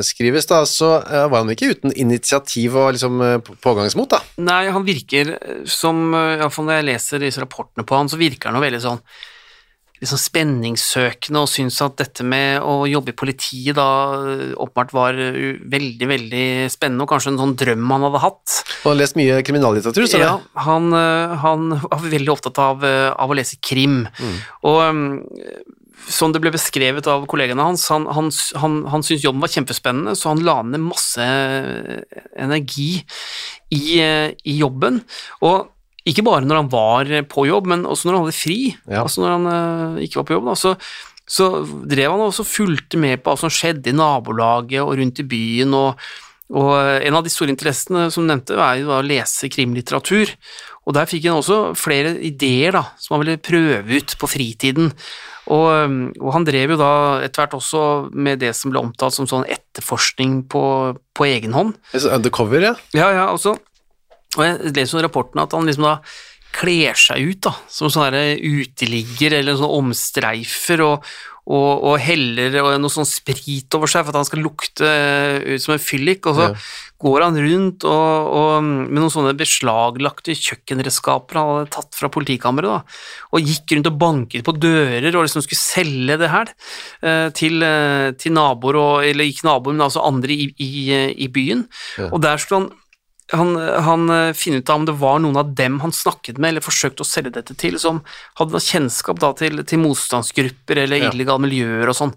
skrives, 0.09 0.49
da, 0.49 0.62
så 0.69 0.95
var 1.05 1.43
han 1.43 1.53
ikke 1.53 1.75
uten 1.75 1.95
initiativ 2.00 2.79
og 2.81 2.95
liksom 2.97 3.21
pågangsmot, 3.65 4.17
da. 4.17 4.23
Nei, 4.41 4.62
han 4.73 4.87
virker 4.89 5.35
som, 5.69 6.15
iallfall 6.15 6.69
når 6.69 6.81
jeg 6.81 6.89
leser 6.89 7.27
disse 7.27 7.45
rapportene 7.45 7.85
på 7.85 7.99
han, 7.99 8.09
så 8.09 8.21
virker 8.21 8.50
han 8.50 8.61
jo 8.61 8.65
veldig 8.65 8.83
sånn 8.87 9.05
liksom 10.00 10.21
spenningssøkende 10.21 11.42
og 11.42 11.50
syns 11.50 11.78
at 11.85 11.99
dette 12.00 12.25
med 12.26 12.64
å 12.64 12.87
jobbe 12.88 13.12
i 13.12 13.16
politiet 13.16 13.76
da 13.76 13.88
eh, 14.16 14.45
åpenbart 14.57 14.95
var 14.97 15.19
eh, 15.21 15.59
veldig, 15.61 16.09
veldig 16.09 16.47
spennende, 16.73 17.04
og 17.04 17.12
kanskje 17.12 17.35
en 17.35 17.40
sånn 17.42 17.57
drøm 17.61 17.90
han 17.92 18.07
hadde 18.09 18.23
hatt. 18.25 18.54
Og 18.80 18.87
han 18.88 18.95
har 18.95 19.00
lest 19.02 19.19
mye 19.21 19.40
kriminallitteratur, 19.47 20.09
så 20.09 20.23
Ja, 20.23 20.37
han, 20.66 20.88
eh, 20.97 21.35
han 21.45 21.75
var 21.85 22.07
veldig 22.07 22.33
opptatt 22.33 22.61
av, 22.62 22.87
av 22.87 23.30
å 23.33 23.37
lese 23.37 23.61
krim, 23.64 24.02
og 24.64 24.80
um, 24.88 25.02
som 26.11 26.33
det 26.33 26.40
ble 26.42 26.52
beskrevet 26.54 27.07
av 27.12 27.26
kollegene 27.28 27.62
hans, 27.62 27.85
han, 27.92 28.07
han, 28.09 28.30
han, 28.62 28.78
han 28.88 29.04
syntes 29.04 29.26
jobben 29.26 29.45
var 29.45 29.52
kjempespennende, 29.52 30.16
så 30.16 30.33
han 30.33 30.40
la 30.47 30.57
ned 30.64 30.80
masse 30.80 31.26
energi 32.40 32.88
i, 33.76 33.85
i 34.00 34.57
jobben. 34.57 35.02
Og 35.45 35.69
ikke 36.09 36.25
bare 36.25 36.47
når 36.47 36.62
han 36.62 36.73
var 36.73 37.12
på 37.28 37.45
jobb, 37.49 37.69
men 37.73 37.85
også 37.88 38.09
når 38.09 38.16
han 38.16 38.26
hadde 38.26 38.38
fri. 38.38 38.59
Ja. 38.87 39.04
Altså 39.04 39.25
når 39.25 39.37
han 39.37 39.50
uh, 39.50 40.00
ikke 40.04 40.23
var 40.23 40.28
på 40.30 40.37
jobb. 40.38 40.50
Da, 40.50 40.57
så, 40.57 40.75
så 41.28 41.50
drev 41.66 42.14
han 42.14 42.25
også 42.25 42.47
fulgte 42.49 43.00
med 43.00 43.21
på 43.21 43.35
hva 43.35 43.40
som 43.40 43.52
skjedde 43.52 43.92
i 43.92 43.97
nabolaget 43.97 44.80
og 44.85 44.97
rundt 45.00 45.23
i 45.23 45.30
byen. 45.37 45.76
og 45.76 46.11
og 46.50 46.73
en 46.75 47.14
av 47.14 47.23
de 47.23 47.30
store 47.30 47.52
interessene 47.52 48.09
som 48.11 48.25
du 48.25 48.33
nevnte, 48.33 48.57
er 48.59 48.80
jo 48.80 48.90
å 48.90 49.04
lese 49.07 49.47
krimlitteratur. 49.52 50.33
Og 50.83 50.97
der 50.97 51.07
fikk 51.07 51.28
han 51.28 51.38
også 51.38 51.76
flere 51.78 52.16
ideer 52.26 52.75
da, 52.75 52.88
som 52.99 53.14
han 53.14 53.23
ville 53.23 53.42
prøve 53.42 54.00
ut 54.00 54.16
på 54.19 54.30
fritiden. 54.30 54.90
Og, 55.50 55.66
um, 55.87 56.00
og 56.19 56.35
han 56.35 56.47
drev 56.47 56.75
jo 56.75 56.80
da 56.80 56.92
etter 57.25 57.45
hvert 57.45 57.57
også 57.59 57.83
med 58.11 58.42
det 58.42 58.52
som 58.59 58.73
ble 58.73 58.83
omtalt 58.83 59.14
som 59.14 59.28
sånn 59.30 59.47
etterforskning 59.50 60.40
på, 60.50 60.62
på 61.14 61.26
egen 61.26 61.54
hånd. 61.54 61.76
Undercover, 61.95 62.71
ja. 62.71 62.75
Ja, 62.97 63.11
ja, 63.14 63.28
også. 63.30 63.57
Og 64.39 64.45
jeg 64.47 64.75
leser 64.77 65.01
i 65.01 65.07
rapporten 65.09 65.43
at 65.43 65.57
han 65.57 65.67
liksom 65.67 65.89
da 65.89 65.97
kler 66.55 66.97
seg 66.99 67.23
ut 67.31 67.45
da, 67.47 67.53
som 67.71 67.91
sånn 67.93 68.17
uteligger 68.43 69.37
eller 69.39 69.55
sånn 69.59 69.71
omstreifer 69.71 70.81
og, 70.83 71.05
og, 71.47 71.85
og 71.87 71.95
heller 72.03 72.57
og 72.63 72.73
noe 72.83 72.91
sånn 72.91 73.07
sprit 73.07 73.71
over 73.79 73.91
seg 73.91 74.03
for 74.03 74.11
at 74.11 74.19
han 74.19 74.27
skal 74.27 74.43
lukte 74.43 74.87
eh, 74.87 75.55
ut 75.55 75.63
som 75.63 75.77
en 75.77 75.83
fyllik, 75.83 76.27
og 76.27 76.35
så 76.41 76.49
Ja. 76.51 76.57
går 77.07 77.23
han 77.25 77.39
rundt 77.39 77.87
og, 77.89 78.33
og 78.41 78.67
med 78.67 78.99
noen 78.99 79.15
sånne 79.15 79.37
beslaglagte 79.39 80.35
kjøkkenredskaper 80.37 81.39
han 81.39 81.53
hadde 81.55 81.71
tatt 81.79 81.95
fra 81.97 82.11
politikammeret, 82.13 82.83
da, 82.83 82.99
og 83.31 83.47
gikk 83.47 83.77
rundt 83.77 83.93
og 83.93 84.03
banket 84.03 84.45
på 84.51 84.57
dører 84.59 85.15
og 85.15 85.25
liksom 85.29 85.47
skulle 85.47 85.63
selge 85.63 86.19
det 86.21 86.35
her 86.35 86.51
eh, 87.07 87.31
til, 87.31 87.63
eh, 87.63 88.11
til 88.19 88.35
naboer, 88.37 88.83
og, 88.83 89.07
eller 89.07 89.31
ikke 89.31 89.47
naboer, 89.49 89.79
men 89.79 89.87
altså 89.87 90.03
andre 90.03 90.35
i, 90.35 90.51
i, 90.59 90.71
i 91.15 91.31
byen. 91.31 91.69
Ja. 91.95 92.11
Og 92.11 92.21
der 92.27 92.43
skulle 92.43 92.65
han 92.67 92.73
han, 93.33 93.55
han 93.87 94.35
finner 94.35 94.63
ut 94.63 94.71
av 94.73 94.81
om 94.81 94.87
det 94.89 94.95
var 94.99 95.21
noen 95.23 95.39
av 95.41 95.53
dem 95.55 95.79
han 95.85 95.93
snakket 95.95 96.39
med, 96.39 96.53
eller 96.55 96.65
forsøkte 96.65 97.05
å 97.05 97.09
selge 97.09 97.33
dette 97.37 97.55
til, 97.59 97.79
som 97.79 98.03
hadde 98.41 98.63
kjennskap 98.65 99.21
da 99.23 99.33
til, 99.39 99.63
til 99.69 99.83
motstandsgrupper 99.85 100.83
eller 100.85 101.05
Ja. 101.05 101.11
illegale 101.13 101.45
miljøer 101.47 101.93
og 101.93 101.97
sånn. 101.99 102.15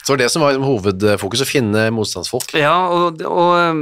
Så 0.00 0.12
det 0.12 0.14
var 0.14 0.22
det 0.22 0.30
som 0.32 0.44
var 0.46 0.60
hovedfokus, 0.62 1.42
å 1.42 1.48
finne 1.50 1.88
motstandsfolk. 1.94 2.54
Ja, 2.56 2.76
og, 2.94 3.20
og 3.26 3.52
um, 3.58 3.80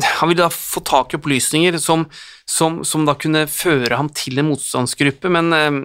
han 0.00 0.30
ville 0.30 0.46
da 0.46 0.50
få 0.50 0.80
tak 0.80 1.12
i 1.12 1.18
opplysninger 1.20 1.76
som, 1.82 2.06
som, 2.48 2.80
som 2.88 3.04
da 3.06 3.14
kunne 3.20 3.44
føre 3.52 3.98
ham 4.00 4.08
til 4.16 4.40
en 4.40 4.48
motstandsgruppe, 4.48 5.28
men 5.28 5.52
um, 5.52 5.80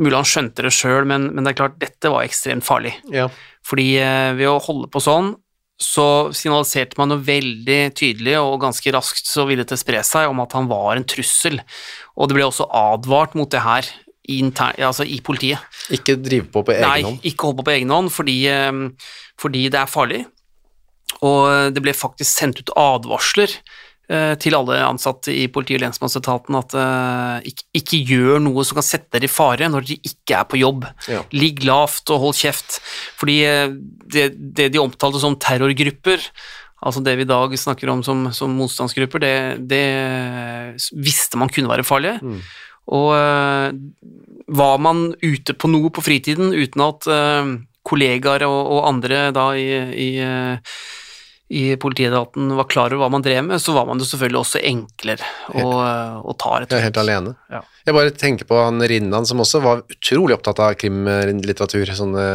mulig 0.00 0.16
han 0.16 0.28
skjønte 0.28 0.64
det 0.66 0.72
sjøl, 0.74 1.04
men, 1.08 1.30
men 1.36 1.44
det 1.44 1.52
er 1.52 1.60
klart, 1.62 1.76
dette 1.80 2.10
var 2.12 2.24
ekstremt 2.24 2.64
farlig. 2.66 2.94
Ja. 3.12 3.28
Fordi 3.64 3.86
eh, 4.00 4.32
ved 4.36 4.50
å 4.50 4.58
holde 4.60 4.90
på 4.92 5.00
sånn, 5.00 5.30
så 5.80 6.30
signaliserte 6.36 6.98
man 7.00 7.10
jo 7.10 7.18
veldig 7.26 7.80
tydelig 7.98 8.36
og 8.38 8.60
ganske 8.62 8.92
raskt 8.94 9.26
så 9.26 9.46
ville 9.48 9.66
det 9.66 9.78
spre 9.80 10.02
seg 10.06 10.30
om 10.30 10.42
at 10.44 10.54
han 10.54 10.68
var 10.70 10.94
en 10.96 11.06
trussel, 11.08 11.58
og 12.14 12.30
det 12.30 12.38
ble 12.38 12.46
også 12.46 12.68
advart 12.70 13.34
mot 13.38 13.50
det 13.50 13.64
her 13.64 13.88
i, 14.30 14.38
altså 14.46 15.04
i 15.04 15.18
politiet. 15.24 15.60
Ikke 15.92 16.16
drive 16.16 16.46
på 16.52 16.62
på 16.64 16.76
egen 16.76 16.86
Nei, 16.86 17.02
hånd. 17.04 17.26
ikke 17.26 17.48
holde 17.48 17.60
på 17.60 17.66
på 17.66 17.74
egen 17.74 17.92
hånd, 17.92 18.12
fordi, 18.14 18.38
eh, 18.48 19.10
fordi 19.40 19.66
det 19.68 19.80
er 19.82 19.90
farlig. 19.90 20.22
Og 21.24 21.74
det 21.74 21.82
ble 21.84 21.92
faktisk 21.96 22.30
sendt 22.30 22.62
ut 22.62 22.72
advarsler 22.80 23.52
til 24.04 24.52
alle 24.52 24.76
ansatte 24.84 25.32
i 25.32 25.46
politi- 25.48 25.78
og 25.78 25.80
lensmannsetaten 25.80 26.58
at 26.58 26.74
uh, 26.76 27.38
ikke, 27.48 27.64
ikke 27.80 28.00
gjør 28.10 28.42
noe 28.44 28.64
som 28.66 28.76
kan 28.76 28.84
sette 28.84 29.14
dere 29.16 29.30
i 29.30 29.32
fare 29.32 29.70
når 29.72 29.86
dere 29.88 30.10
ikke 30.10 30.36
er 30.36 30.48
på 30.50 30.60
jobb. 30.60 30.84
Ja. 31.08 31.22
Ligg 31.32 31.64
lavt 31.64 32.12
og 32.12 32.20
hold 32.26 32.36
kjeft. 32.36 32.78
Fordi 33.20 33.38
eh, 33.48 33.72
det, 34.12 34.26
det 34.56 34.68
de 34.74 34.82
omtalte 34.82 35.22
som 35.22 35.38
terrorgrupper, 35.40 36.20
altså 36.84 37.00
det 37.04 37.16
vi 37.16 37.24
i 37.24 37.30
dag 37.30 37.56
snakker 37.58 37.92
om 37.92 38.04
som, 38.04 38.26
som 38.36 38.52
motstandsgrupper, 38.58 39.24
det, 39.24 39.34
det 39.72 39.84
visste 40.92 41.40
man 41.40 41.52
kunne 41.52 41.72
være 41.72 41.86
farlig. 41.86 42.18
Og 42.92 43.14
uh, 43.16 43.72
var 44.52 44.80
man 44.84 45.06
ute 45.24 45.56
på 45.56 45.70
noe 45.72 45.88
på 45.94 46.04
fritiden 46.04 46.52
uten 46.52 46.84
at 46.84 47.08
uh, 47.08 47.54
kollegaer 47.84 48.44
og, 48.48 48.60
og 48.76 48.90
andre 48.90 49.28
da 49.36 49.50
i, 49.60 49.68
i, 49.92 50.08
eh, 50.24 50.76
i 51.54 51.76
politietaten 51.78 52.50
var 52.58 52.66
klar 52.70 52.90
over 52.90 53.04
hva 53.04 53.10
man 53.14 53.22
drev 53.22 53.44
med, 53.46 53.62
så 53.62 53.74
var 53.76 53.86
man 53.86 54.00
jo 54.02 54.06
selvfølgelig 54.08 54.40
også 54.40 54.62
enklere 54.66 55.28
å, 55.54 55.68
å 56.26 56.34
ta, 56.40 56.56
rett 56.58 56.72
og 56.72 56.80
er 56.80 56.86
helt 56.88 56.98
alene. 56.98 57.34
Ja. 57.52 57.60
Jeg 57.86 57.94
bare 57.94 58.14
tenker 58.18 58.48
på 58.48 58.58
han 58.58 58.82
Rinnan, 58.90 59.28
som 59.28 59.42
også 59.44 59.60
var 59.62 59.84
utrolig 59.92 60.34
opptatt 60.34 60.62
av 60.64 60.74
krimlitteratur. 60.80 61.92
Sånne, 61.94 62.26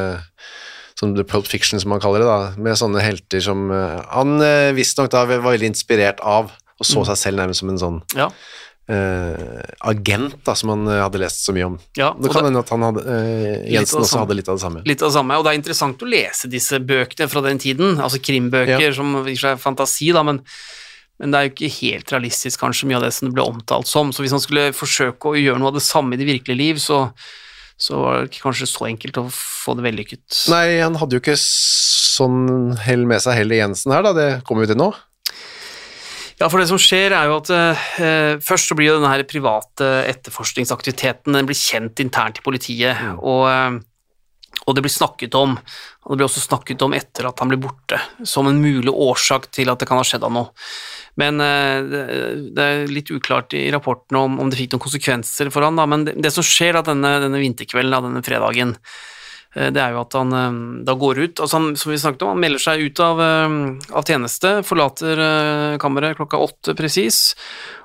sånn 0.99 1.17
The 1.17 1.25
Pulp 1.27 1.49
Fiction, 1.51 1.81
som 1.83 1.91
man 1.91 2.03
kaller 2.03 2.23
det, 2.23 2.29
da, 2.29 2.63
med 2.63 2.79
sånne 2.79 3.03
helter 3.03 3.43
som 3.43 3.67
eh, 3.75 3.99
Han 4.15 4.39
eh, 4.45 4.71
visstnok 4.77 5.11
da 5.11 5.25
var 5.27 5.43
veldig 5.49 5.73
inspirert 5.73 6.23
av, 6.23 6.53
og 6.79 6.87
så 6.87 7.03
seg 7.09 7.19
selv 7.19 7.41
nærmest 7.41 7.63
som 7.63 7.73
en 7.73 7.81
sånn 7.81 8.01
Ja, 8.15 8.29
eh, 8.89 9.61
agent 9.91 10.39
da, 10.47 10.55
som 10.57 10.71
han 10.73 10.87
eh, 10.89 10.99
hadde 11.03 11.21
lest 11.21 11.43
så 11.45 11.53
mye 11.53 11.67
om. 11.67 11.77
ja, 11.97 12.09
Det 12.17 12.31
kan 12.31 12.41
det- 12.43 12.49
hende 12.49 12.63
at 12.65 12.69
han 12.73 12.81
hadde, 12.87 13.03
uh, 13.05 13.69
Jensen 13.71 14.01
også 14.01 14.23
hadde 14.23 14.35
litt 14.39 14.49
av 14.49 14.57
det 14.57 14.63
samme. 14.65 14.83
Litt 14.85 15.01
av 15.03 15.09
det 15.11 15.17
samme, 15.19 15.37
og 15.37 15.45
det 15.45 15.51
er 15.53 15.59
interessant 15.61 16.03
å 16.05 16.09
lese 16.09 16.49
disse 16.49 16.79
bøkene 16.81 17.29
fra 17.29 17.41
den 17.45 17.59
tiden, 17.61 17.97
altså 18.01 18.19
krimbøker 18.19 18.87
Ja. 18.89 18.93
som 18.93 19.15
i 19.27 19.35
seg 19.35 19.51
er 19.53 19.61
fantasi, 19.61 20.11
da, 20.13 20.23
men, 20.23 20.41
men 21.19 21.31
det 21.31 21.37
er 21.39 21.49
jo 21.49 21.53
ikke 21.53 21.75
helt 21.81 22.11
realistisk 22.15 22.59
kanskje 22.63 22.87
mye 22.89 22.97
av 22.97 23.03
det 23.03 23.13
som 23.13 23.29
det 23.29 23.35
ble 23.35 23.45
omtalt 23.45 23.87
som, 23.87 24.11
så 24.11 24.23
hvis 24.25 24.31
han 24.31 24.39
skulle 24.41 24.71
forsøke 24.73 25.29
å 25.33 25.37
gjøre 25.37 25.59
noe 25.59 25.67
av 25.69 25.77
det 25.77 25.85
samme 25.85 26.13
i 26.15 26.17
det 26.17 26.25
virkelige 26.29 26.57
liv, 26.57 26.75
så, 26.81 27.11
så 27.77 27.99
var 28.01 28.17
det 28.23 28.31
ikke 28.31 28.47
kanskje 28.49 28.67
så 28.71 28.87
enkelt 28.89 29.17
å 29.21 29.27
få 29.31 29.75
det 29.77 29.85
vellykket. 29.85 30.49
Nei, 30.49 30.79
han 30.81 30.95
hadde 30.95 31.15
jo 31.15 31.21
ikke 31.21 31.37
sånn 31.37 32.75
hell 32.83 33.05
med 33.05 33.21
seg 33.23 33.37
heller 33.39 33.61
Jensen 33.61 33.93
her, 33.93 34.01
da. 34.03 34.13
Det 34.17 34.29
kommer 34.47 34.65
vi 34.65 34.73
til 34.73 34.79
nå. 34.81 34.89
Ja, 36.39 36.47
for 36.47 36.61
det 36.61 36.69
som 36.69 36.79
skjer 36.79 37.11
er 37.11 37.27
jo 37.27 37.37
at 37.41 37.49
eh, 37.51 38.39
først 38.39 38.71
så 38.71 38.77
blir 38.77 38.93
jo 38.93 38.95
denne 38.95 39.11
her 39.11 39.25
private 39.27 39.89
etterforskningsaktiviteten 40.07 41.35
den 41.35 41.49
blir 41.49 41.59
kjent 41.59 41.99
internt 41.99 42.39
i 42.39 42.45
politiet, 42.45 43.01
og, 43.19 43.43
eh, 43.51 44.61
og 44.63 44.77
det 44.77 44.85
blir 44.85 44.93
snakket 44.93 45.35
om, 45.35 45.57
og 45.59 46.13
det 46.13 46.21
blir 46.21 46.29
også 46.29 46.45
snakket 46.45 46.85
om 46.85 46.95
etter 46.95 47.27
at 47.27 47.43
han 47.43 47.51
blir 47.51 47.59
borte, 47.65 47.99
som 48.23 48.47
en 48.47 48.61
mulig 48.63 48.93
årsak 48.93 49.49
til 49.51 49.71
at 49.71 49.83
det 49.83 49.89
kan 49.89 49.99
ha 49.99 50.07
skjedd 50.07 50.23
av 50.23 50.31
noe. 50.37 50.55
Men 51.19 51.43
eh, 51.43 51.91
det, 52.55 52.63
er 52.69 52.87
litt 52.87 53.11
uklart 53.11 53.57
i 53.59 53.67
rapporten 53.75 54.21
om, 54.21 54.39
om 54.39 54.47
det 54.47 54.61
fikk 54.61 54.77
noen 54.77 54.87
konsekvenser 54.87 55.51
for 55.51 55.67
han, 55.67 55.75
da, 55.75 55.89
men 55.91 56.07
det, 56.07 56.15
det 56.23 56.31
som 56.31 56.45
skjer 56.45 56.79
da 56.79 56.87
denne, 56.87 57.17
denne 57.25 57.43
vinterkvelden, 57.43 57.91
da, 57.91 58.03
denne 58.07 58.23
fredagen, 58.23 58.77
eh, 58.79 59.18
det 59.55 59.81
er 59.81 59.95
jo 59.95 60.03
at 60.03 60.13
han 60.13 60.35
eh, 60.37 60.59
da 60.85 60.93
går 60.99 61.23
ut, 61.23 61.41
altså 61.41 61.57
han, 61.57 61.71
som 61.79 61.89
vi 61.93 61.97
snakket 62.01 62.21
om, 62.25 62.35
han 62.35 62.43
melder 62.43 62.61
seg 62.61 62.83
ut 62.85 63.01
av, 63.01 63.21
eh, 63.23 63.57
av 63.97 64.05
tjeneste, 64.05 64.53
forlater 64.67 65.23
eh, 65.25 65.79
kammeret 65.81 66.19
klokka 66.19 66.41
åtte 66.45 66.77
presis, 66.77 67.33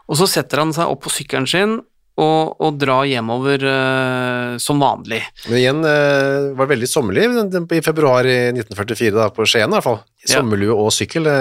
og 0.05 0.21
så 0.21 0.29
setter 0.29 0.61
han 0.61 0.75
seg 0.77 0.93
opp 0.93 1.07
på 1.07 1.13
sykkelen 1.15 1.49
sin 1.49 1.79
og, 2.15 2.61
og 2.63 2.77
drar 2.79 3.09
hjemover 3.11 3.65
uh, 3.67 4.55
som 4.63 4.79
vanlig. 4.79 5.19
Men 5.49 5.59
igjen 5.59 5.81
uh, 5.83 6.53
var 6.55 6.69
veldig 6.71 6.87
sommerlig 6.87 7.25
i 7.75 7.81
februar 7.83 8.29
i 8.31 8.37
1944, 8.53 9.17
da, 9.17 9.31
på 9.35 9.47
Skien 9.51 9.67
i 9.67 9.75
hvert 9.75 9.87
fall. 9.89 9.99
Ja. 10.23 10.37
Sommerlue 10.37 10.77
og 10.79 10.93
sykkel. 10.95 11.27
Det 11.27 11.39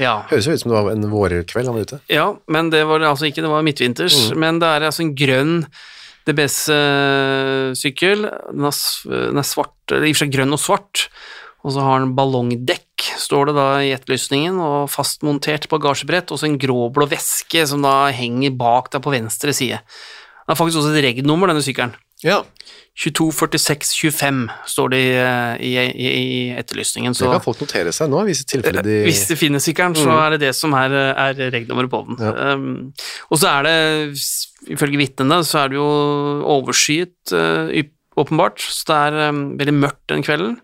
Ja, 0.00 0.14
høres 0.30 0.48
jo 0.48 0.54
ut 0.56 0.62
som 0.62 0.72
det 0.72 0.78
var 0.78 0.88
en 0.94 1.04
vårkveld 1.12 1.68
han 1.68 1.76
var 1.76 1.84
ute. 1.84 1.98
ja 2.10 2.24
men 2.50 2.70
det 2.72 2.80
var 2.88 2.98
det 2.98 3.10
altså 3.10 3.28
ikke, 3.28 3.44
det 3.44 3.52
var 3.52 3.66
midtvinters, 3.68 4.16
men 4.34 4.58
det 4.58 4.70
er 4.70 4.88
altså 4.88 5.04
en 5.04 5.12
grønn 5.14 5.52
DBS-sykkel, 6.28 8.24
den, 8.24 8.68
er 8.68 8.76
den 9.30 9.40
er 9.40 9.46
svart, 9.46 9.76
i 9.92 10.10
og 10.10 10.14
for 10.14 10.22
seg 10.24 10.34
grønn 10.34 10.56
og 10.56 10.62
svart, 10.62 11.08
og 11.64 11.72
så 11.74 11.84
har 11.84 12.02
den 12.02 12.14
ballongdekk, 12.16 13.06
står 13.20 13.50
det 13.50 13.54
da 13.56 13.68
i 13.84 13.92
etterlysningen, 13.96 14.60
og 14.60 14.90
fastmontert 14.92 15.68
bagasjebrett, 15.72 16.32
og 16.32 16.40
så 16.40 16.48
en 16.48 16.60
gråblå 16.60 17.08
veske 17.12 17.64
som 17.68 17.84
da 17.84 18.12
henger 18.14 18.52
bak 18.56 18.92
deg 18.92 19.04
på 19.04 19.14
venstre 19.14 19.52
side. 19.56 19.80
Den 20.44 20.52
har 20.52 20.60
faktisk 20.60 20.82
også 20.82 20.92
et 20.92 21.04
regnummer, 21.06 21.48
denne 21.48 21.64
sykkelen. 21.64 21.94
Ja, 22.24 22.40
22.46,25 22.94 24.44
står 24.70 24.92
det 24.92 25.00
i, 25.02 25.14
i, 25.66 25.70
i, 25.82 26.10
i 26.10 26.42
etterlysningen. 26.54 27.12
det 27.12 27.30
kan 27.32 27.42
folk 27.42 27.62
notere 27.64 27.90
seg 27.92 28.10
nå, 28.12 28.20
hvis 28.28 28.44
i 28.44 28.46
tilfelle 28.52 28.84
de 28.86 29.00
hvis 29.08 29.24
det 29.32 29.36
finner 29.40 29.62
sykkelen, 29.62 29.96
så 29.98 30.14
er 30.14 30.36
det 30.36 30.44
det 30.44 30.52
som 30.56 30.76
er, 30.78 30.94
er 31.10 31.34
regelnummeret 31.40 31.90
på 31.90 32.04
den. 32.06 32.20
Ja. 32.22 32.54
Um, 32.54 32.92
og 33.34 33.40
så 33.42 33.50
er 33.50 33.66
det, 33.66 33.74
ifølge 34.76 35.00
vitnene, 35.02 35.40
så 35.44 35.64
er 35.64 35.72
det 35.72 35.80
jo 35.80 35.88
overskyet, 36.54 37.34
uh, 37.34 37.74
åpenbart, 38.14 38.62
så 38.62 38.86
det 38.92 39.00
er 39.08 39.34
um, 39.34 39.42
veldig 39.58 39.76
mørkt 39.80 40.06
den 40.14 40.22
kvelden. 40.22 40.54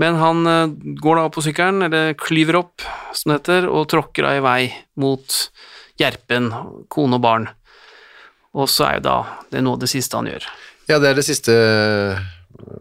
Men 0.00 0.16
han 0.20 0.42
uh, 0.48 0.72
går 1.02 1.20
da 1.20 1.28
opp 1.28 1.36
på 1.36 1.44
sykkelen, 1.44 1.84
eller 1.90 2.16
klyver 2.16 2.62
opp, 2.64 2.88
som 3.12 3.34
det 3.34 3.42
heter, 3.42 3.68
og 3.68 3.90
tråkker 3.92 4.24
da 4.24 4.34
i 4.38 4.42
vei 4.44 4.60
mot 5.04 5.38
Gjerpen, 6.00 6.48
kone 6.92 7.20
og 7.20 7.24
barn. 7.28 7.46
Og 8.56 8.70
så 8.72 8.86
er 8.88 8.98
jo 8.98 9.04
da 9.06 9.18
det 9.50 9.60
er 9.60 9.66
noe 9.66 9.76
av 9.76 9.84
det 9.84 9.90
siste 9.92 10.16
han 10.16 10.30
gjør. 10.30 10.48
Ja, 10.86 10.98
det 11.02 11.10
er 11.10 11.18
det 11.18 11.26
siste 11.26 11.54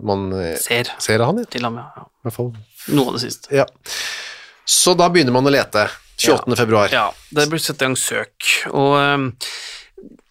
man 0.05 0.29
eh, 0.38 0.55
Ser 0.62 0.91
ser 1.03 1.24
av 1.24 1.34
han, 1.34 1.44
ja. 1.44 1.51
til 1.51 1.67
ham, 1.67 1.79
ja. 1.82 2.05
I 2.05 2.27
hvert 2.27 2.38
fall. 2.38 2.51
Noe 2.96 3.12
av 3.12 3.17
det 3.17 3.25
siste. 3.25 3.51
Ja. 3.55 3.65
Så 4.65 4.96
da 4.98 5.10
begynner 5.12 5.36
man 5.36 5.48
å 5.48 5.53
lete. 5.53 5.88
28. 6.15 6.55
februar. 6.55 6.94
Ja, 6.96 7.10
det 7.36 7.50
blir 7.51 7.60
satt 7.60 7.82
i 7.82 7.88
gang 7.89 7.98
søk, 8.00 8.46
og 8.72 8.94
um, 8.96 9.25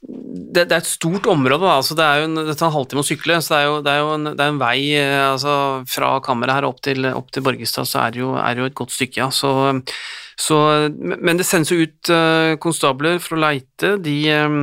det, 0.05 0.67
det 0.69 0.75
er 0.75 0.83
et 0.83 0.89
stort 0.89 1.27
område. 1.31 1.69
Altså, 1.69 1.97
det 1.99 2.05
er 2.05 2.21
jo 2.21 2.27
en, 2.29 2.41
det 2.47 2.57
tar 2.59 2.69
en 2.69 2.77
halvtime 2.77 3.05
å 3.05 3.07
sykle, 3.07 3.39
så 3.43 3.55
det 3.55 3.61
er 3.61 3.69
jo, 3.69 3.79
det 3.85 3.93
er 3.93 4.03
jo 4.03 4.11
en, 4.15 4.31
er 4.35 4.45
en 4.47 4.61
vei 4.61 4.79
eh, 4.99 5.21
altså, 5.31 5.55
fra 5.91 6.11
kammeret 6.25 6.59
her 6.59 6.69
opp 6.69 6.83
til, 6.85 7.09
opp 7.11 7.31
til 7.35 7.45
Borgestad, 7.47 7.89
så 7.89 8.05
er 8.05 8.15
det 8.15 8.23
jo, 8.23 8.35
er 8.41 8.61
jo 8.61 8.69
et 8.69 8.77
godt 8.77 8.95
stykke, 8.95 9.23
ja. 9.23 9.31
Så, 9.35 9.53
så, 10.41 10.59
men 10.93 11.41
det 11.41 11.47
sendes 11.49 11.73
jo 11.73 11.81
ut 11.85 12.13
eh, 12.13 12.55
konstabler 12.63 13.21
for 13.23 13.39
å 13.39 13.45
leite. 13.47 13.95
De, 14.05 14.17
eh, 14.33 14.59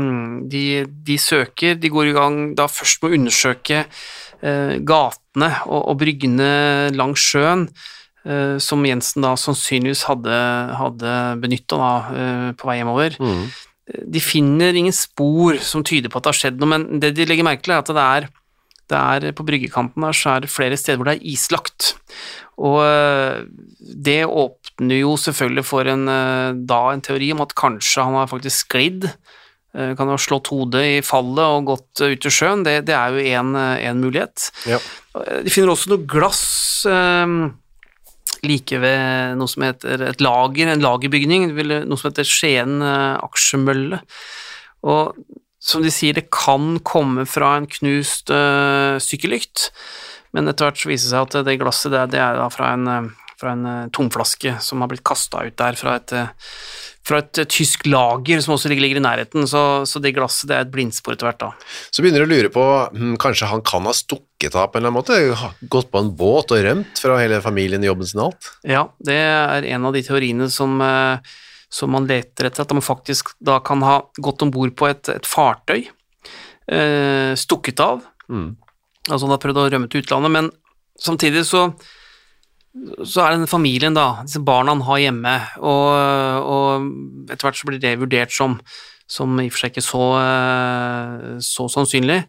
de, 0.51 0.65
de 1.09 1.17
søker, 1.21 1.79
de 1.81 1.93
går 1.93 2.11
i 2.11 2.17
gang 2.17 2.43
da 2.57 2.69
først 2.71 3.01
med 3.01 3.11
å 3.11 3.21
undersøke 3.21 3.85
gatene 4.41 5.47
og, 5.67 5.81
og 5.91 5.99
bryggene 6.01 6.45
langs 6.97 7.21
sjøen, 7.21 7.67
som 8.57 8.81
Jensen 8.87 9.21
da 9.21 9.35
sannsynligvis 9.37 10.01
hadde, 10.07 10.39
hadde 10.79 11.11
benytta 11.43 11.91
på 12.57 12.69
vei 12.71 12.79
hjemover. 12.79 13.19
Mm. 13.21 13.43
De 14.07 14.21
finner 14.23 14.77
ingen 14.77 14.95
spor 14.95 15.57
som 15.63 15.83
tyder 15.83 16.11
på 16.11 16.19
at 16.19 16.27
det 16.27 16.31
har 16.33 16.39
skjedd 16.39 16.61
noe, 16.61 16.71
men 16.73 17.01
det 17.03 17.13
de 17.17 17.25
legger 17.27 17.47
merke 17.47 17.65
til, 17.65 17.75
er 17.75 17.83
at 17.83 17.91
det 17.91 18.05
er, 18.05 18.29
det 18.91 19.29
er 19.31 19.35
på 19.37 19.45
bryggekanten 19.47 20.03
der 20.03 20.15
så 20.15 20.35
er 20.35 20.43
det 20.43 20.51
flere 20.51 20.77
steder 20.79 20.99
hvor 20.99 21.07
det 21.07 21.17
er 21.19 21.29
islagt. 21.31 21.93
Og 22.61 22.81
øh, 22.83 23.45
det 23.79 24.25
åpner 24.27 24.99
jo 24.99 25.15
selvfølgelig 25.17 25.65
for 25.65 25.87
en, 25.87 26.07
øh, 26.11 26.57
da 26.67 26.81
en 26.91 27.01
teori 27.01 27.31
om 27.31 27.41
at 27.45 27.55
kanskje 27.55 28.03
han 28.03 28.19
har 28.19 28.27
faktisk 28.27 28.65
sklidd. 28.67 29.07
øh, 29.75 29.95
Kan 29.97 30.11
ha 30.11 30.17
slått 30.19 30.51
hodet 30.51 30.83
i 30.85 31.01
fallet 31.01 31.45
og 31.45 31.71
gått 31.71 32.03
ut 32.03 32.27
i 32.27 32.33
sjøen. 32.33 32.65
Det, 32.67 32.81
det 32.87 32.95
er 32.97 33.15
jo 33.15 33.23
en, 33.39 33.55
øh, 33.55 33.95
mulighet. 33.95 34.51
Ja. 34.67 34.77
De 35.43 35.49
finner 35.49 35.71
også 35.71 35.93
noe 35.93 36.05
glass 36.07 36.85
øh, 36.85 37.51
like 38.47 38.79
ved 38.81 39.37
noe 39.37 39.49
som 39.49 39.65
heter 39.67 40.01
et 40.09 40.23
lager, 40.23 40.71
en 40.71 40.83
lagerbygning, 40.83 41.51
noe 41.53 41.99
som 41.99 42.09
heter 42.09 42.27
Skien 42.27 42.81
eh, 42.85 43.17
aksjemølle. 43.21 44.01
Og 44.87 45.17
som 45.61 45.83
de 45.85 45.91
sier, 45.93 46.17
det 46.17 46.31
kan 46.33 46.79
komme 46.81 47.27
fra 47.29 47.53
en 47.59 47.67
knust 47.69 48.31
uh, 48.33 48.97
sykkellykt, 48.97 49.67
men 50.33 50.49
etter 50.49 50.65
hvert 50.65 50.79
så 50.81 50.89
viser 50.89 51.05
det 51.05 51.11
seg 51.13 51.27
at 51.27 51.45
det 51.45 51.59
glasset 51.61 51.93
der, 51.93 52.09
det 52.09 52.21
er 52.23 52.39
da 52.39 52.47
fra 52.49 52.71
en, 52.73 52.87
eh, 52.89 53.35
fra 53.37 53.53
en 53.53 53.91
tomflaske 53.93 54.55
som 54.63 54.81
har 54.81 54.89
blitt 54.89 55.03
kasta 55.05 55.43
ut 55.45 55.57
der 55.59 55.77
fra 55.77 55.97
et, 55.99 56.13
eh, 56.15 56.31
fra 57.07 57.17
et 57.23 57.39
tysk 57.49 57.87
lager 57.89 58.41
som 58.45 58.53
også 58.53 58.69
ligger, 58.69 58.85
ligger 58.85 58.99
i 58.99 59.03
nærheten, 59.03 59.47
så, 59.49 59.81
så 59.89 60.01
det 60.03 60.13
glasset 60.13 60.49
det 60.51 60.57
er 60.57 60.65
et 60.67 60.73
blindspor 60.73 61.15
etter 61.15 61.25
hvert 61.29 61.39
da. 61.41 61.49
Så 61.89 62.03
begynner 62.03 62.21
du 62.21 62.27
å 62.27 62.31
lure 62.31 62.51
på 62.53 62.65
hm, 62.93 63.15
kanskje 63.21 63.49
han 63.49 63.63
kan 63.65 63.87
ha 63.89 63.93
stukket 63.97 64.53
av 64.53 64.69
på 64.69 64.77
en 64.77 64.85
eller 64.85 64.93
annen 64.93 64.99
måte, 64.99 65.55
gått 65.73 65.89
på 65.91 66.01
en 66.03 66.11
båt 66.17 66.53
og 66.53 66.61
rømt 66.65 67.01
fra 67.01 67.17
hele 67.21 67.41
familien, 67.41 67.83
jobben 67.85 68.09
sin 68.09 68.21
og 68.21 68.29
alt. 68.29 68.51
Ja, 68.69 68.83
det 69.01 69.17
er 69.17 69.65
en 69.73 69.87
av 69.89 69.97
de 69.97 70.03
teoriene 70.05 70.49
som, 70.53 70.77
eh, 70.85 71.33
som 71.73 71.93
man 71.95 72.05
leter 72.09 72.51
etter, 72.51 72.65
at 72.67 72.75
man 72.77 72.85
faktisk 72.85 73.33
da 73.41 73.57
kan 73.65 73.81
ha 73.87 73.97
gått 74.21 74.45
om 74.45 74.53
bord 74.53 74.75
på 74.77 74.91
et, 74.91 75.09
et 75.09 75.25
fartøy, 75.29 75.87
eh, 76.69 77.33
stukket 77.39 77.81
av, 77.83 78.05
Mm. 78.31 78.55
altså 79.09 79.25
han 79.25 79.33
har 79.33 79.41
prøvd 79.43 79.57
å 79.59 79.69
rømme 79.73 79.89
til 79.91 80.05
utlandet, 80.05 80.31
men 80.31 80.45
samtidig 81.01 81.41
så, 81.43 81.65
så 83.03 83.25
er 83.25 83.33
det 83.33 83.41
den 83.41 83.51
familien 83.51 83.95
da, 83.97 84.21
disse 84.23 84.39
barna 84.47 84.71
han 84.71 84.85
har 84.87 85.01
hjemme, 85.03 85.33
og, 85.59 85.87
og 86.47 87.31
etter 87.31 87.47
hvert 87.49 87.59
så 87.59 87.67
blir 87.67 87.81
det 87.83 87.97
vurdert 87.99 88.31
som, 88.31 88.55
som 89.11 89.33
i 89.43 89.49
og 89.49 89.55
for 89.55 89.65
seg 89.65 89.73
ikke 89.73 89.83
så, 89.83 90.05
eh, 90.21 91.25
så 91.43 91.67
sannsynlig. 91.73 92.21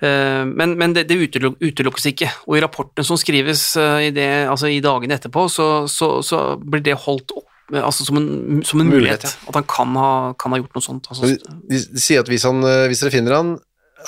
Eh, 0.00 0.44
Men, 0.48 0.76
men 0.80 0.94
det, 0.96 1.08
det 1.10 1.18
utelukkes 1.20 2.08
ikke, 2.14 2.30
og 2.46 2.56
i 2.56 2.62
rapportene 2.64 3.04
som 3.04 3.20
skrives 3.20 3.74
eh, 3.76 4.08
i, 4.08 4.10
det, 4.16 4.28
altså 4.48 4.70
i 4.72 4.80
dagene 4.80 5.18
etterpå, 5.18 5.48
så, 5.52 5.68
så, 5.90 6.22
så 6.24 6.42
blir 6.62 6.84
det 6.86 6.96
holdt 7.04 7.36
opp 7.36 7.44
altså 7.68 8.06
som, 8.06 8.16
en, 8.16 8.62
som 8.64 8.80
en 8.80 8.88
Mulighet, 8.88 9.26
mulighet, 9.26 9.48
at 9.50 9.56
han 9.58 9.66
kan 9.68 9.96
ha, 10.00 10.12
kan 10.40 10.54
ha 10.54 10.62
gjort 10.62 10.78
noe 10.78 10.84
sånt. 10.86 11.10
Altså, 11.12 11.28
De, 11.68 11.82
de, 11.84 12.00
sier 12.00 12.22
at 12.22 12.30
hvis, 12.32 12.46
han, 12.48 12.64
hvis 12.88 13.02
dere 13.04 13.12
finner 13.12 13.36
han, 13.36 13.50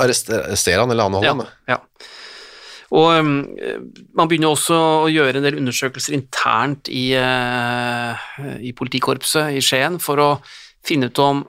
arrester 0.01 0.81
han 0.81 0.95
eller 0.95 1.11
anholder 1.11 1.29
ja, 1.29 1.35
han. 1.37 1.51
ja. 1.69 1.77
Og 2.91 3.07
um, 3.23 3.35
man 4.19 4.31
begynner 4.31 4.51
også 4.51 4.77
å 5.05 5.11
gjøre 5.13 5.39
en 5.39 5.47
del 5.47 5.61
undersøkelser 5.61 6.17
internt 6.17 6.91
i, 6.91 7.13
eh, 7.15 8.31
i 8.67 8.73
politikorpset 8.75 9.55
i 9.55 9.63
Skien 9.63 10.01
for 10.03 10.19
å 10.19 10.31
finne 10.87 11.11
ut 11.11 11.23
om 11.23 11.45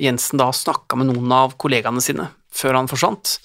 Jensen 0.00 0.40
da 0.40 0.48
snakka 0.54 0.98
med 0.98 1.12
noen 1.12 1.30
av 1.36 1.54
kollegaene 1.60 2.02
sine 2.02 2.30
før 2.50 2.80
han 2.80 2.90
forsvant, 2.90 3.36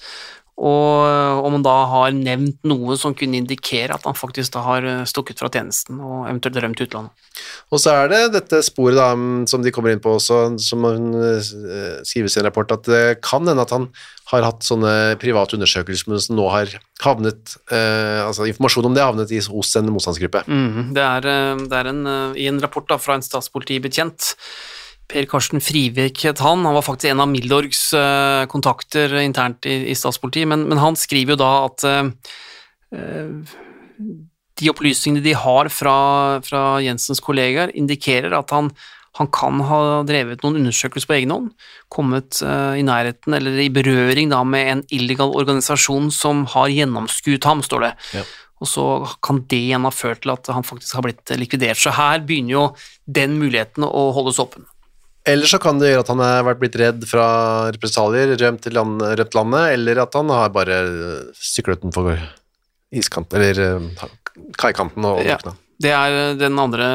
og 0.56 1.44
om 1.44 1.52
han 1.52 1.64
da 1.64 1.74
har 1.90 2.14
nevnt 2.16 2.62
noe 2.64 2.94
som 2.96 3.12
kunne 3.16 3.36
indikere 3.42 3.92
at 3.92 4.06
han 4.08 4.16
faktisk 4.16 4.54
da 4.54 4.62
har 4.64 4.86
eh, 4.88 5.02
stukket 5.08 5.42
fra 5.42 5.50
tjenesten 5.52 5.98
og 6.00 6.30
eventuelt 6.30 6.56
rømt 6.64 6.80
til 6.80 6.88
utlandet. 6.88 7.26
Og 7.68 7.82
så 7.82 7.92
er 7.92 8.08
det 8.08 8.20
dette 8.38 8.62
sporet 8.64 8.96
da, 8.96 9.10
mm, 9.12 9.44
som 9.50 9.60
de 9.64 9.72
kommer 9.74 9.92
inn 9.92 10.00
på 10.00 10.14
også, 10.16 10.38
som 10.64 10.86
hun 10.88 11.10
eh, 11.20 11.50
skrives 12.08 12.38
i 12.38 12.40
en 12.40 12.48
rapport, 12.48 12.72
at 12.72 12.88
det 12.88 13.02
kan 13.26 13.44
hende 13.44 13.66
at 13.66 13.74
han 13.74 13.90
har 14.32 14.46
hatt 14.48 14.64
sånne 14.66 14.94
private 15.22 15.58
undersøkelser, 15.58 16.08
men 16.08 16.24
som 16.24 16.38
nå 16.40 16.48
har 16.50 16.72
havnet, 17.04 17.58
eh, 17.68 18.24
altså 18.24 18.48
informasjon 18.48 18.88
om 18.88 18.96
det 18.96 19.04
har 19.04 19.12
havnet 19.12 19.36
i, 19.36 19.42
hos 19.52 19.74
en 19.76 19.92
motstandsgruppe. 19.92 20.46
Mm, 20.48 20.94
Det 20.96 21.04
er, 21.04 21.28
eh, 21.34 21.66
det 21.68 21.82
er 21.82 21.92
en, 21.92 22.02
i 22.32 22.48
en 22.48 22.64
rapport 22.64 22.88
da, 22.88 22.96
fra 22.96 23.20
en 23.20 23.26
statspolitibetjent. 23.28 24.32
Per 25.06 25.28
Karsten 25.30 25.62
Frivik 25.62 26.24
het 26.26 26.42
han. 26.42 26.64
Han 26.66 26.74
var 26.74 26.84
faktisk 26.84 27.12
en 27.12 27.22
av 27.22 27.30
Milorgs 27.30 27.92
eh, 27.94 28.42
kontakter 28.50 29.14
internt 29.22 29.66
i, 29.68 29.78
i 29.92 29.94
statspolitiet, 29.98 30.48
men, 30.50 30.66
men 30.70 30.82
han 30.82 30.98
skriver 30.98 31.36
jo 31.36 31.40
da 31.44 31.52
at 31.68 31.86
uh, 31.86 33.54
de 34.56 34.70
opplysningene 34.72 35.24
de 35.24 35.34
har 35.38 35.70
fra, 35.70 35.96
fra 36.44 36.66
Jensens 36.84 37.22
kollegaer, 37.22 37.74
indikerer 37.78 38.34
at 38.34 38.54
han, 38.54 38.72
han 39.20 39.30
kan 39.34 39.62
ha 39.68 39.80
drevet 40.08 40.42
noen 40.42 40.58
undersøkelser 40.62 41.10
på 41.10 41.18
egen 41.20 41.34
hånd, 41.34 41.52
kommet 41.92 42.40
uh, 42.42 42.74
i 42.78 42.84
nærheten 42.86 43.36
eller 43.38 43.62
i 43.62 43.70
berøring 43.72 44.34
da 44.34 44.42
med 44.48 44.72
en 44.72 44.84
illegal 44.90 45.36
organisasjon 45.38 46.10
som 46.14 46.46
har 46.56 46.72
gjennomskuet 46.72 47.46
ham, 47.46 47.62
står 47.66 47.88
det. 47.88 47.94
Ja. 48.18 48.26
Og 48.64 48.70
så 48.70 48.86
kan 49.24 49.42
det 49.50 49.58
igjen 49.68 49.84
ha 49.84 49.92
ført 49.92 50.22
til 50.24 50.32
at 50.32 50.48
han 50.48 50.64
faktisk 50.64 50.96
har 50.96 51.04
blitt 51.04 51.34
likvidert. 51.36 51.78
Så 51.78 51.92
her 51.92 52.22
begynner 52.24 52.54
jo 52.54 52.64
den 53.04 53.36
muligheten 53.36 53.84
å 53.84 54.08
holdes 54.16 54.40
åpen. 54.42 54.64
Eller 55.26 55.46
så 55.50 55.58
kan 55.58 55.80
det 55.80 55.88
gjøre 55.90 56.04
at 56.04 56.10
han 56.12 56.20
har 56.22 56.44
vært 56.46 56.60
blitt 56.62 56.76
redd 56.78 57.04
fra 57.10 57.26
represalier, 57.74 58.36
rømt 58.38 58.60
til 58.62 58.76
land, 58.78 59.00
rømt 59.02 59.34
landet, 59.34 59.72
eller 59.74 59.98
at 60.04 60.14
han 60.14 60.28
har 60.30 60.52
bare 60.54 60.76
syklet 61.34 61.82
utenfor 61.82 62.12
iskanten, 62.94 63.40
eller 63.42 63.62
eh, 63.64 64.04
kaikanten 64.60 65.04
og 65.08 65.24
Ja. 65.26 65.34
drukna. 65.36 65.56
Det 65.82 65.90
er 65.92 66.34
den 66.40 66.56
andre 66.58 66.86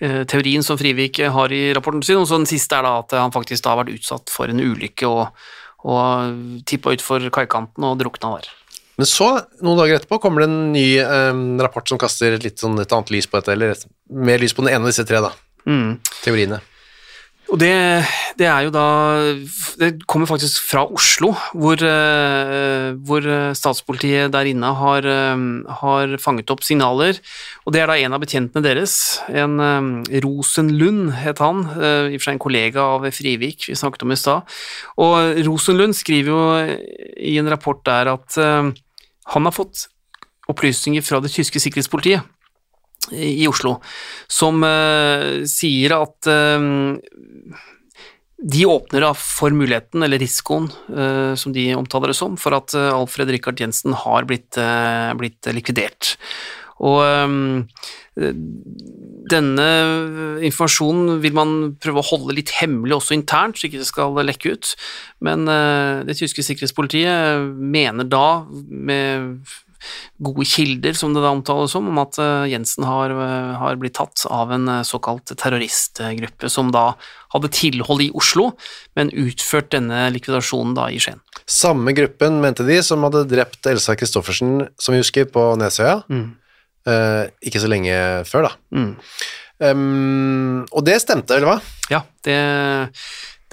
teorien 0.00 0.62
som 0.64 0.78
Frivik 0.80 1.18
har 1.34 1.52
i 1.52 1.66
rapporten 1.76 2.02
sin, 2.06 2.16
og 2.16 2.26
så 2.30 2.38
den 2.38 2.48
siste 2.48 2.78
er 2.78 2.86
da 2.86 2.94
at 3.02 3.12
han 3.18 3.32
faktisk 3.34 3.64
da 3.66 3.74
har 3.74 3.82
vært 3.84 3.98
utsatt 3.98 4.30
for 4.32 4.48
en 4.48 4.62
ulykke 4.62 5.04
og, 5.10 5.34
og 5.84 6.62
tippa 6.64 6.94
utfor 6.96 7.26
kaikanten 7.34 7.84
og 7.84 7.98
drukna 8.00 8.38
der. 8.38 8.48
Men 8.96 9.10
så, 9.10 9.28
noen 9.60 9.80
dager 9.82 9.98
etterpå, 9.98 10.20
kommer 10.22 10.44
det 10.44 10.48
en 10.48 10.72
ny 10.72 10.86
eh, 11.02 11.40
rapport 11.66 11.88
som 11.90 11.98
kaster 12.00 12.38
litt 12.40 12.62
sånn 12.62 12.78
et 12.80 12.92
annet 12.94 13.10
lys 13.10 13.26
på 13.28 13.40
dette, 13.40 13.52
eller 13.56 13.74
mer 14.08 14.38
lys 14.40 14.54
på 14.54 14.64
den 14.64 14.72
ene 14.76 14.86
av 14.86 14.92
disse 14.94 15.04
tre 15.08 15.20
da, 15.24 15.32
Mm. 15.66 15.98
teoriene. 16.22 16.60
Og 17.52 17.58
det, 17.60 17.74
det 18.40 18.46
er 18.48 18.64
jo 18.66 18.72
da 18.72 18.86
Det 19.76 19.90
kommer 20.08 20.28
faktisk 20.28 20.62
fra 20.64 20.84
Oslo, 20.88 21.34
hvor, 21.52 21.76
eh, 21.76 22.96
hvor 23.04 23.26
statspolitiet 23.56 24.32
der 24.32 24.48
inne 24.48 24.70
har, 24.78 25.04
eh, 25.04 25.44
har 25.80 26.16
fanget 26.22 26.50
opp 26.50 26.64
signaler. 26.64 27.20
Og 27.66 27.74
det 27.74 27.82
er 27.82 27.90
da 27.90 27.98
en 28.00 28.16
av 28.16 28.22
betjentene 28.24 28.64
deres, 28.64 28.96
en 29.28 29.60
eh, 29.60 30.20
Rosenlund 30.24 31.12
het 31.20 31.42
han, 31.44 31.64
i 31.74 32.16
og 32.16 32.20
for 32.20 32.28
seg 32.28 32.36
en 32.36 32.44
kollega 32.46 32.86
av 32.96 33.08
Frivik, 33.12 33.68
vi 33.68 33.76
snakket 33.78 34.06
om 34.06 34.14
i 34.14 34.18
stad. 34.18 34.56
Og 35.04 35.42
Rosenlund 35.46 35.96
skriver 35.98 36.32
jo 36.32 36.42
i 37.20 37.36
en 37.38 37.50
rapport 37.50 37.84
der 37.84 38.14
at 38.14 38.38
han 38.38 39.48
har 39.48 39.54
fått 39.54 39.88
opplysninger 40.50 41.04
fra 41.04 41.20
det 41.24 41.32
tyske 41.32 41.60
sikkerhetspolitiet 41.60 42.33
i 43.12 43.46
Oslo, 43.48 43.78
som 44.30 44.64
eh, 44.64 45.44
sier 45.50 45.96
at 45.98 46.30
eh, 46.30 46.66
de 48.44 48.66
åpner 48.68 49.06
da 49.06 49.12
for 49.16 49.54
muligheten, 49.56 50.04
eller 50.04 50.20
risikoen, 50.20 50.68
eh, 50.92 51.32
som 51.38 51.54
de 51.54 51.70
omtaler 51.78 52.12
det 52.12 52.18
som, 52.18 52.36
for 52.40 52.56
at 52.56 52.76
Alfred 52.76 53.32
Rikard 53.32 53.60
Jensen 53.60 53.96
har 54.04 54.28
blitt, 54.28 54.58
blitt 55.20 55.48
likvidert. 55.54 56.16
Og 56.84 56.98
denne 59.30 59.66
informasjonen 60.44 61.20
vil 61.22 61.36
man 61.38 61.52
prøve 61.80 62.02
å 62.02 62.08
holde 62.08 62.34
litt 62.34 62.50
hemmelig 62.58 62.96
også 62.98 63.14
internt, 63.14 63.56
så 63.56 63.68
ikke 63.68 63.80
det 63.80 63.86
skal 63.88 64.18
lekke 64.26 64.56
ut. 64.56 64.72
Men 65.24 65.46
det 65.46 66.18
tyske 66.18 66.44
sikkerhetspolitiet 66.44 67.46
mener 67.54 68.10
da, 68.10 68.26
med 68.50 69.38
gode 70.22 70.46
kilder, 70.48 70.96
som 70.98 71.14
det 71.14 71.22
da 71.24 71.32
omtales 71.34 71.74
som, 71.74 71.88
om 71.90 72.00
at 72.02 72.18
eh, 72.22 72.48
Jensen 72.52 72.86
har, 72.88 73.12
eh, 73.12 73.52
har 73.60 73.78
blitt 73.80 73.96
tatt 73.98 74.24
av 74.30 74.52
en 74.54 74.68
eh, 74.68 74.82
såkalt 74.86 75.34
terroristgruppe 75.34 76.50
som 76.52 76.72
da 76.74 76.92
hadde 77.34 77.50
tilhold 77.54 78.04
i 78.06 78.10
Oslo, 78.14 78.52
men 78.96 79.10
utført 79.10 79.72
denne 79.74 80.06
likvidasjonen 80.14 80.76
da 80.78 80.88
i 80.92 81.00
Skien. 81.02 81.22
Samme 81.50 81.92
gruppen, 81.96 82.40
mente 82.44 82.66
de, 82.66 82.80
som 82.86 83.02
hadde 83.06 83.26
drept 83.30 83.66
Elsa 83.68 83.96
Christoffersen, 83.98 84.68
som 84.80 84.94
vi 84.94 85.02
husker, 85.02 85.26
på 85.30 85.50
Nesøya. 85.60 86.00
Eh, 86.84 87.22
ikke 87.48 87.62
så 87.62 87.70
lenge 87.72 87.96
før, 88.28 88.50
da. 88.50 88.54
Mm. 88.76 88.92
Um, 89.64 90.64
og 90.74 90.82
det 90.86 90.98
stemte, 91.02 91.36
eller 91.36 91.54
hva? 91.54 91.58
Ja, 91.92 92.02
det, 92.26 92.38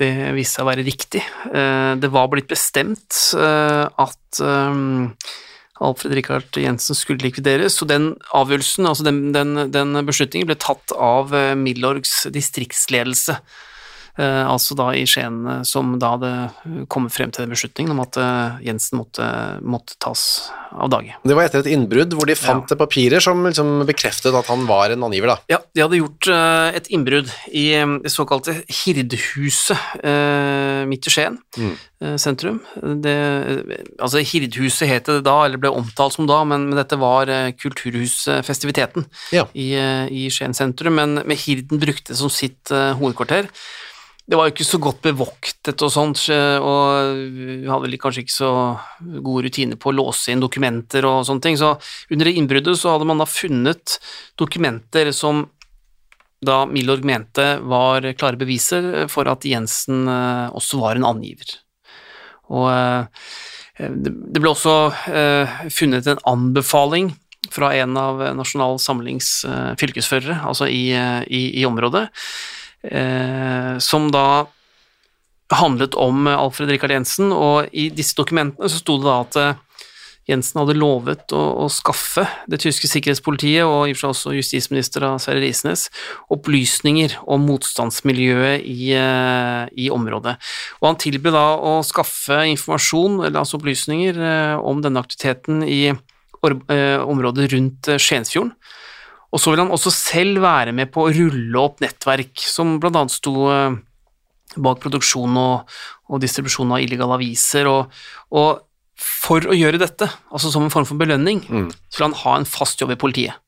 det 0.01 0.09
viste 0.35 0.57
seg 0.57 0.65
å 0.65 0.69
være 0.71 0.85
riktig. 0.87 1.21
Eh, 1.51 1.93
Det 2.01 2.09
var 2.11 2.29
blitt 2.31 2.49
bestemt 2.49 3.17
eh, 3.37 3.85
at 3.85 4.41
eh, 4.41 4.81
Alfred 5.81 6.13
Rikard 6.13 6.57
Jensen 6.61 6.97
skulle 6.97 7.23
likvideres, 7.23 7.79
Så 7.79 7.87
den 7.89 8.13
avgjørelsen, 8.37 8.85
altså 8.85 9.05
den, 9.07 9.31
den, 9.33 9.71
den 9.73 10.05
beslutningen, 10.05 10.47
ble 10.49 10.59
tatt 10.61 10.93
av 10.95 11.33
eh, 11.35 11.55
Milorgs 11.57 12.27
distriktsledelse. 12.31 13.39
Eh, 14.21 14.45
Altså 14.47 14.77
da 14.77 14.91
i 14.95 15.03
Skien, 15.09 15.41
eh, 15.49 15.61
som 15.67 15.95
da 16.01 16.13
hadde 16.15 16.31
kommet 16.93 17.13
frem 17.15 17.31
til 17.33 17.43
den 17.47 17.55
beslutningen 17.55 17.91
om 17.95 18.01
at 18.05 18.17
eh, 18.21 18.61
Jensen 18.69 18.99
måtte, 19.01 19.25
måtte 19.65 19.97
tas 20.01 20.23
av 20.71 20.87
dage. 20.93 21.17
Det 21.27 21.35
var 21.35 21.49
etter 21.49 21.65
et 21.65 21.71
innbrudd 21.73 22.13
hvor 22.15 22.29
de 22.29 22.35
fant 22.39 22.71
papirer 22.79 23.19
som 23.23 23.41
liksom 23.43 23.81
bekreftet 23.89 24.31
at 24.37 24.47
han 24.47 24.63
var 24.69 24.93
en 24.93 25.03
angiver, 25.09 25.33
da. 25.33 25.37
Ja, 25.51 25.59
de 25.75 25.83
hadde 25.83 25.99
gjort 25.99 26.29
eh, 26.31 26.77
et 26.79 26.87
innbrudd 26.95 27.27
i 27.51 27.65
eh, 27.75 27.97
det 28.05 28.13
såkalte 28.13 28.55
Hirdhuset 28.71 29.75
eh, 30.05 30.85
midt 30.87 31.09
i 31.09 31.13
Skien 31.13 31.35
eh, 31.59 32.15
sentrum. 32.21 32.61
Det, 33.03 33.17
eh, 33.17 33.83
altså 33.99 34.23
Hirdhuset 34.23 34.87
het 34.93 35.11
det 35.11 35.19
da, 35.27 35.35
eller 35.47 35.59
ble 35.61 35.73
omtalt 35.75 36.15
som 36.15 36.29
da, 36.29 36.39
men, 36.47 36.69
men 36.71 36.79
dette 36.79 36.99
var 37.01 37.27
eh, 37.31 37.51
kulturhusfestiviteten 37.59 39.05
Ja. 39.35 39.47
i, 39.53 39.73
eh, 39.75 40.07
i 40.11 40.29
Skien 40.31 40.53
sentrum. 40.55 40.95
Men 40.95 41.15
med 41.25 41.37
Hirden 41.37 41.79
brukte 41.81 42.13
det 42.13 42.19
som 42.19 42.29
sitt 42.31 42.71
eh, 42.71 42.93
hovedkvarter. 42.99 43.49
Det 44.31 44.37
var 44.39 44.47
jo 44.47 44.53
ikke 44.53 44.63
så 44.63 44.77
godt 44.79 45.01
bevoktet 45.03 45.81
og 45.83 45.89
sånt, 45.91 46.21
eh, 46.31 46.55
og 46.55 47.17
vi 47.35 47.67
hadde 47.67 47.83
vel 47.83 47.97
kanskje 47.99 48.21
ikke 48.23 48.31
så 48.37 48.51
gode 49.19 49.49
rutiner 49.49 49.75
på 49.75 49.91
å 49.91 49.97
låse 49.97 50.31
inn 50.31 50.39
dokumenter 50.39 51.03
og 51.03 51.25
sånne 51.27 51.43
ting, 51.43 51.57
så 51.59 51.73
under 52.07 52.29
det 52.29 52.37
innbruddet 52.39 52.79
så 52.79 52.93
hadde 52.93 53.09
man 53.09 53.19
da 53.19 53.27
funnet 53.27 53.97
dokumenter 54.39 55.11
som 55.11 55.49
da 56.47 56.61
Milorg 56.65 57.03
mente 57.05 57.57
var 57.59 58.07
klare 58.15 58.39
beviser 58.39 59.09
for 59.11 59.27
at 59.27 59.43
Jensen 59.45 60.07
eh, 60.07 60.47
også 60.55 60.79
var 60.79 60.95
en 60.95 61.09
angiver. 61.11 61.51
Og 62.55 62.69
eh, 62.71 63.27
det 63.81 64.15
det 64.31 64.39
ble 64.39 64.53
også 64.53 64.77
eh, 65.11 65.59
funnet 65.75 66.07
en 66.07 66.23
anbefaling 66.31 67.11
fra 67.51 67.73
en 67.75 67.99
av 67.99 68.23
Nasjonal 68.37 68.79
Samlings 68.79 69.41
eh, 69.43 69.73
fylkesførere, 69.79 70.39
altså 70.47 70.71
i, 70.71 70.85
eh, 70.95 71.21
i, 71.27 71.43
i 71.61 71.67
området, 71.67 72.07
eh, 72.07 72.60
som 72.81 74.07
da 74.09 74.47
handlet 75.55 75.95
om 75.95 76.27
Alfred 76.27 76.69
Rikard 76.69 76.93
Jensen, 76.95 77.31
og 77.33 77.67
i 77.71 77.89
disse 77.93 78.15
dokumentene 78.17 78.69
så 78.71 78.79
sto 78.81 78.97
det 78.99 79.07
da 79.07 79.17
at 79.25 79.37
eh, 79.41 79.59
Jensen 80.29 80.61
hadde 80.61 80.77
lovet 80.77 81.33
å, 81.35 81.41
å 81.63 81.67
skaffe 81.73 82.23
det 82.49 82.61
tyske 82.63 82.87
sikkerhetspolitiet, 82.87 83.65
og 83.65 83.89
i 83.89 83.93
og 83.93 83.97
for 83.97 84.03
seg 84.03 84.13
også 84.13 84.35
justisminister 84.37 85.05
Sverre 85.19 85.41
Risnes, 85.43 85.87
opplysninger 86.31 87.17
om 87.25 87.43
motstandsmiljøet 87.49 88.63
i, 88.63 88.93
eh, 88.97 89.65
i 89.75 89.89
området. 89.93 90.37
Og 90.79 90.91
han 90.91 91.01
tilbød 91.01 91.35
da 91.35 91.47
å 91.57 91.79
skaffe 91.87 92.43
informasjon, 92.53 93.19
eller 93.25 93.41
altså 93.41 93.59
opplysninger, 93.59 94.21
eh, 94.21 94.55
om 94.61 94.83
denne 94.85 95.03
aktiviteten 95.03 95.65
i 95.67 95.81
eh, 95.91 97.01
området 97.01 97.51
rundt 97.55 97.91
eh, 97.91 98.01
Skiensfjorden. 98.01 98.55
Og 99.31 99.39
så 99.39 99.53
vil 99.53 99.63
han 99.63 99.71
også 99.71 99.93
selv 99.95 100.41
være 100.43 100.73
med 100.75 100.91
på 100.91 101.05
å 101.05 101.13
rulle 101.15 101.61
opp 101.61 101.79
nettverk, 101.83 102.35
som 102.43 102.75
annet 102.83 103.13
sto 103.13 103.47
eh, 103.51 103.77
bak 104.59 104.81
produksjon 104.83 105.37
og, 105.39 105.77
og 106.11 106.23
distribusjon 106.23 106.73
av 106.75 106.83
illegale 106.83 107.15
aviser, 107.15 107.69
og, 107.71 107.93
og 108.35 108.65
for 109.01 109.47
å 109.49 109.55
gjøre 109.55 109.79
dette, 109.81 110.09
altså 110.29 110.51
som 110.53 110.67
en 110.67 110.73
form 110.73 110.85
for 110.85 110.99
belønning, 110.99 111.39
så 111.89 112.01
vil 112.01 112.09
han 112.09 112.19
ha 112.25 112.35
en 112.37 112.49
fast 112.49 112.83
jobb 112.83 112.93
i 112.93 112.99
politiet. 112.99 113.39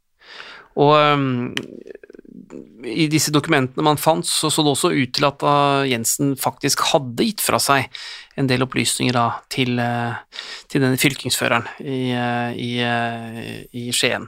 Og 0.82 0.96
um, 0.98 1.52
i 2.90 3.06
disse 3.12 3.30
dokumentene 3.36 3.86
man 3.86 4.00
fant, 4.02 4.26
så 4.26 4.50
så 4.50 4.64
det 4.66 4.72
også 4.74 4.94
ut 4.96 5.14
til 5.14 5.28
at 5.28 5.46
Jensen 5.92 6.34
faktisk 6.40 6.82
hadde 6.94 7.28
gitt 7.28 7.44
fra 7.44 7.60
seg 7.62 7.92
en 8.40 8.48
del 8.50 8.64
opplysninger 8.66 9.14
da, 9.14 9.26
til, 9.52 9.78
eh, 9.80 10.42
til 10.72 10.82
denne 10.82 10.98
fylkingsføreren 10.98 11.68
i, 11.84 12.00
eh, 12.18 12.56
i, 12.58 12.72
eh, 12.82 13.60
i 13.78 13.84
Skien 13.94 14.26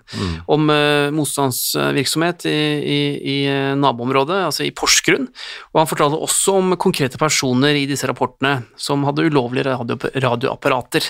om 0.51 0.69
eh, 0.69 1.09
motstandsvirksomhet 1.15 2.45
i, 2.49 2.59
i, 2.95 2.99
i 3.33 3.37
naboområdet, 3.79 4.41
altså 4.49 4.65
i 4.65 4.73
Porsgrunn. 4.75 5.27
Og 5.73 5.81
han 5.81 5.89
fortalte 5.89 6.21
også 6.21 6.57
om 6.59 6.75
konkrete 6.81 7.19
personer 7.21 7.77
i 7.79 7.87
disse 7.89 8.07
rapportene 8.09 8.67
som 8.77 9.03
hadde 9.07 9.25
ulovlige 9.25 9.67
radio, 9.71 9.97
radioapparater, 10.27 11.09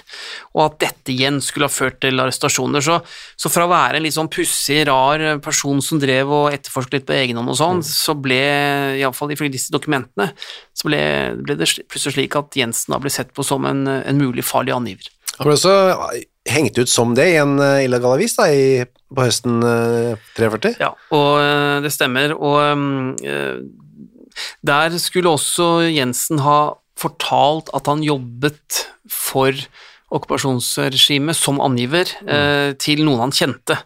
og 0.56 0.64
at 0.66 0.80
dette 0.86 1.14
igjen 1.14 1.42
skulle 1.44 1.70
ha 1.70 1.74
ført 1.74 2.00
til 2.04 2.20
arrestasjoner. 2.24 2.84
Så, 2.86 3.00
så 3.36 3.52
fra 3.52 3.68
å 3.68 3.72
være 3.72 4.00
en 4.00 4.08
litt 4.08 4.16
sånn 4.16 4.32
pussig, 4.32 4.86
rar 4.88 5.42
person 5.44 5.82
som 5.84 6.00
drev 6.02 6.32
og 6.32 6.50
etterforsket 6.56 7.00
litt 7.00 7.10
på 7.10 7.18
egen 7.18 7.42
hånd 7.42 7.52
og 7.52 7.60
sånn, 7.60 7.84
så 7.86 8.16
ble, 8.18 8.40
iallfall 9.02 9.34
ifølge 9.36 9.58
disse 9.58 9.74
dokumentene, 9.74 10.32
så 10.76 10.90
ble, 10.90 11.02
ble 11.44 11.58
det 11.60 11.70
plutselig 11.92 12.16
slik 12.16 12.36
at 12.40 12.56
Jensen 12.56 12.85
da 12.92 13.02
ble 13.02 13.12
sett 13.14 13.34
på 13.36 13.46
som 13.46 13.66
en, 13.70 13.86
en 13.88 14.20
mulig 14.20 14.46
farlig 14.46 14.76
angiver. 14.76 15.10
Han 15.38 15.50
ble 15.50 15.58
også 15.58 15.76
hengt 16.50 16.78
ut 16.78 16.92
som 16.92 17.16
det 17.18 17.26
i 17.34 17.40
en 17.42 17.58
eh, 17.60 17.86
illegal 17.88 18.16
avis 18.16 18.38
da, 18.38 18.48
i, 18.52 18.86
på 18.86 19.26
høsten 19.26 19.60
eh, 19.66 20.28
43. 20.38 20.76
Ja, 20.82 20.94
og 21.16 21.32
eh, 21.42 21.80
det 21.86 21.92
stemmer. 21.96 22.36
Og 22.38 23.26
eh, 23.26 23.58
der 24.66 24.96
skulle 25.02 25.34
også 25.34 25.90
Jensen 25.90 26.44
ha 26.46 26.76
fortalt 27.00 27.72
at 27.76 27.90
han 27.92 28.06
jobbet 28.06 28.86
for 29.12 29.52
okkupasjonsregimet 30.16 31.36
som 31.36 31.60
angiver 31.64 32.08
eh, 32.30 32.72
til 32.80 33.02
noen 33.04 33.26
han 33.26 33.36
kjente. 33.36 33.78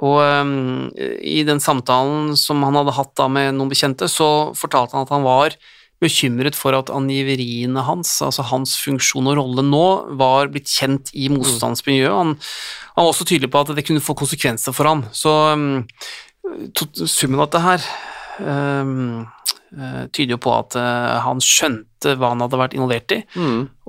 Og 0.00 0.16
um, 0.24 0.88
i 0.96 1.42
den 1.46 1.60
samtalen 1.60 2.32
som 2.40 2.64
han 2.64 2.78
hadde 2.78 2.96
hatt 2.96 3.12
da 3.20 3.28
med 3.30 3.52
noen 3.58 3.70
bekjente, 3.70 4.08
så 4.08 4.50
fortalte 4.56 4.96
han 4.96 5.04
at 5.04 5.12
han 5.12 5.26
var 5.26 5.56
bekymret 6.00 6.56
for 6.56 6.76
at 6.76 6.90
angiveriene 6.92 7.82
hans, 7.84 8.12
altså 8.24 8.44
hans 8.48 8.76
funksjon 8.80 9.28
og 9.30 9.36
rolle 9.40 9.64
nå, 9.66 9.84
var 10.20 10.50
blitt 10.52 10.70
kjent 10.72 11.12
i 11.12 11.28
motstandsmiljøet. 11.32 12.14
Han, 12.14 12.32
han 12.94 13.04
var 13.04 13.12
også 13.12 13.28
tydelig 13.28 13.52
på 13.52 13.62
at 13.62 13.74
det 13.76 13.84
kunne 13.88 14.04
få 14.04 14.16
konsekvenser 14.18 14.76
for 14.76 14.88
ham. 14.88 15.04
Så 15.12 15.34
um, 15.52 15.84
summen 17.04 17.40
av 17.40 17.50
dette 17.50 17.62
her 17.66 17.86
um, 18.40 19.26
eh, 19.76 20.02
tyder 20.08 20.34
jo 20.34 20.40
på 20.42 20.54
at 20.56 20.78
eh, 20.80 21.20
han 21.26 21.42
skjønte 21.44 22.16
hva 22.16 22.32
han 22.32 22.42
hadde 22.46 22.62
vært 22.62 22.74
involvert 22.78 23.12
i, 23.12 23.20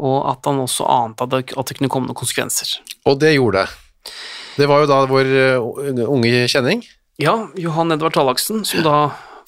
og 0.03 0.17
at 0.33 0.49
han 0.49 0.59
også 0.65 0.87
ante 0.91 1.23
at 1.23 1.31
det, 1.31 1.45
at 1.55 1.71
det 1.71 1.79
kunne 1.79 1.91
komme 1.93 2.11
noen 2.11 2.19
konsekvenser. 2.19 2.75
Og 3.07 3.21
det 3.23 3.37
gjorde 3.37 3.63
det. 3.63 4.11
Det 4.59 4.67
var 4.67 4.83
jo 4.83 4.89
da 4.91 5.03
vår 5.07 5.35
eh, 5.39 6.05
unge 6.05 6.47
kjenning. 6.51 6.83
Ja, 7.21 7.35
Johan 7.59 7.93
Edvard 7.93 8.15
Tallaksen, 8.17 8.65
som 8.67 8.83
da 8.83 8.97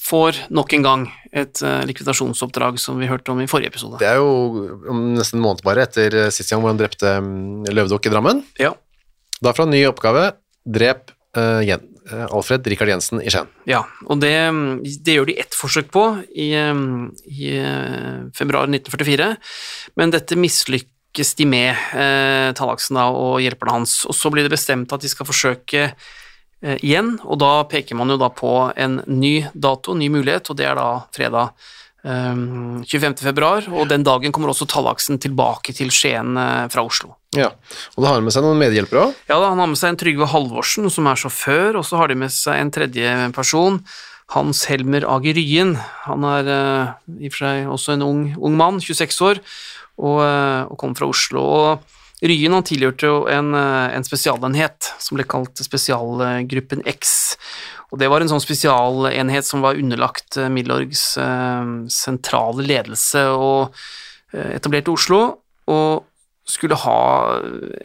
får 0.03 0.39
nok 0.53 0.73
en 0.77 0.85
gang 0.85 1.05
et 1.31 1.61
eh, 1.63 1.81
likvidasjonsoppdrag 1.89 2.79
som 2.81 2.99
vi 3.01 3.09
hørte 3.09 3.33
om 3.33 3.41
i 3.41 3.49
forrige 3.49 3.71
episode. 3.73 4.01
Det 4.01 4.09
er 4.09 4.19
jo 4.19 4.93
nesten 5.15 5.39
en 5.39 5.45
måned 5.45 5.63
bare 5.65 5.87
etter 5.87 6.15
eh, 6.25 6.31
sist 6.33 6.51
gang 6.51 6.63
hvor 6.63 6.73
han 6.73 6.81
drepte 6.81 7.15
mm, 7.23 7.71
Løvdokk 7.71 8.09
i 8.09 8.13
Drammen. 8.13 8.43
Ja, 8.61 8.75
Da 9.43 9.51
får 9.51 9.65
han 9.65 9.73
ny 9.75 9.83
oppgave, 9.89 10.29
drep 10.63 11.11
uh, 11.37 11.63
Alfred 12.31 12.67
Rikard 12.67 12.91
Jensen 12.91 13.21
i 13.23 13.31
Skien. 13.31 13.49
Ja, 13.69 13.83
og 14.07 14.19
det, 14.21 14.33
det 15.03 15.17
gjør 15.17 15.29
de 15.29 15.37
ett 15.39 15.55
forsøk 15.55 15.89
på 15.93 16.03
i, 16.29 16.51
i 16.53 17.53
eh, 17.57 18.17
februar 18.35 18.67
1944, 18.67 19.29
men 19.99 20.13
dette 20.13 20.39
mislykkes 20.39 21.33
de 21.39 21.47
med, 21.47 21.71
eh, 21.95 22.49
Tallaksen 22.57 22.99
da, 22.99 23.07
og 23.07 23.39
hjelperne 23.43 23.79
hans, 23.79 24.01
og 24.09 24.17
så 24.17 24.31
blir 24.33 24.45
det 24.45 24.53
bestemt 24.53 24.91
at 24.93 25.03
de 25.03 25.11
skal 25.11 25.29
forsøke 25.29 25.93
igjen, 26.63 27.17
og 27.27 27.39
da 27.43 27.53
peker 27.69 27.97
man 27.99 28.13
jo 28.13 28.19
da 28.21 28.29
på 28.31 28.53
en 28.79 29.01
ny 29.07 29.35
dato, 29.53 29.93
en 29.93 29.99
ny 29.99 30.09
mulighet, 30.13 30.49
og 30.49 30.59
det 30.59 30.69
er 30.69 30.77
da 30.79 30.87
fredag 31.15 31.51
eh, 32.03 32.35
25. 32.87 33.17
februar, 33.23 33.67
og 33.71 33.89
den 33.91 34.05
dagen 34.05 34.31
kommer 34.35 34.53
også 34.53 34.67
Tallaksen 34.69 35.19
tilbake 35.23 35.75
til 35.75 35.91
Skien 35.93 36.37
eh, 36.39 36.69
fra 36.71 36.85
Oslo. 36.85 37.15
Ja, 37.35 37.49
og 37.95 37.99
da 37.99 38.09
har 38.09 38.19
han 38.19 38.27
med 38.27 38.35
seg 38.35 38.45
noen 38.45 38.61
medhjelpere 38.61 39.07
også. 39.07 39.27
Ja, 39.29 39.37
da, 39.37 39.51
han 39.51 39.61
har 39.63 39.69
med 39.71 39.79
seg 39.79 39.93
en 39.93 40.01
Trygve 40.01 40.29
Halvorsen, 40.29 40.89
som 40.93 41.09
er 41.09 41.19
sjåfør, 41.19 41.79
og 41.81 41.87
så 41.87 42.01
har 42.01 42.11
de 42.11 42.19
med 42.23 42.33
seg 42.33 42.59
en 42.59 42.73
tredje 42.73 43.13
person, 43.35 43.79
Hans 44.33 44.63
Helmer 44.69 45.05
Ager 45.09 45.35
Ryen. 45.37 45.75
Han 46.07 46.27
er 46.27 46.51
eh, 46.53 46.93
i 47.19 47.31
og 47.31 47.35
for 47.35 47.45
seg 47.45 47.73
også 47.77 47.97
en 47.97 48.05
ung, 48.05 48.21
ung 48.39 48.55
mann, 48.59 48.79
26 48.81 49.19
år, 49.29 49.41
og, 50.01 50.21
eh, 50.25 50.61
og 50.69 50.79
kom 50.81 50.95
fra 50.97 51.09
Oslo. 51.11 51.43
Og 51.43 51.99
Ryen 52.23 52.55
han 52.55 52.63
tilhørte 52.63 53.09
jo 53.09 53.17
en, 53.27 53.51
eh, 53.57 53.95
en 53.97 54.05
spesialenhet 54.07 54.93
som 55.01 55.17
ble 55.17 55.25
kalt 55.27 55.59
Spesialgruppen 55.59 56.83
X. 56.87 57.35
Og 57.91 57.99
det 57.99 58.07
var 58.09 58.23
en 58.23 58.31
sånn 58.31 58.43
spesialenhet 58.43 59.45
som 59.45 59.63
var 59.65 59.79
underlagt 59.79 60.39
eh, 60.39 60.47
Milorgs 60.49 61.17
eh, 61.19 61.67
sentrale 61.91 62.65
ledelse 62.65 63.27
og 63.33 63.75
etablert 64.33 64.57
etablerte 64.57 64.89
Oslo, 64.89 65.17
og 65.69 66.07
skulle 66.49 66.73
ha 66.81 67.01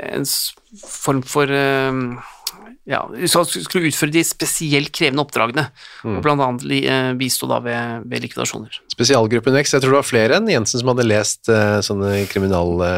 en 0.08 0.24
form 0.80 1.20
for 1.20 1.50
ja, 2.88 3.02
skulle 3.28 3.90
utføre 3.90 4.14
de 4.14 4.22
spesielt 4.24 4.88
krevende 4.96 5.26
oppdragene, 5.26 5.66
og 6.08 6.22
blant 6.24 6.40
annet 6.40 6.64
bistå 7.20 7.50
da 7.52 7.58
ved, 7.60 8.08
ved 8.08 8.24
likvidasjoner. 8.24 8.80
Spesialgruppen 8.96 9.60
X, 9.60 9.74
jeg 9.76 9.84
tror 9.84 9.92
det 9.92 10.00
var 10.00 10.08
flere 10.08 10.40
enn 10.40 10.48
Jensen 10.48 10.80
som 10.80 10.88
hadde 10.94 11.04
lest 11.04 11.52
sånne 11.52 12.24
sånne 12.24 12.88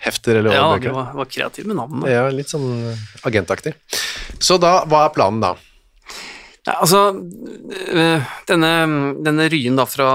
kriminalhefter 0.00 0.34
eller 0.34 0.52
Ja, 0.52 0.78
det 0.78 0.92
var, 0.92 1.12
var 1.14 1.24
kreativ 1.24 1.66
med 1.66 1.76
navnet. 1.76 2.10
Ja, 2.10 2.28
litt 2.30 2.48
sånn 2.48 2.96
agentaktig. 3.22 3.74
Så 4.40 4.58
da, 4.58 4.84
hva 4.86 5.06
er 5.06 5.14
planen 5.14 5.40
da? 5.40 5.56
Ja, 6.66 6.76
altså, 6.82 7.14
øh, 7.16 8.20
denne, 8.46 9.14
denne 9.24 9.48
Ryen 9.48 9.76
da 9.76 9.86
fra, 9.88 10.10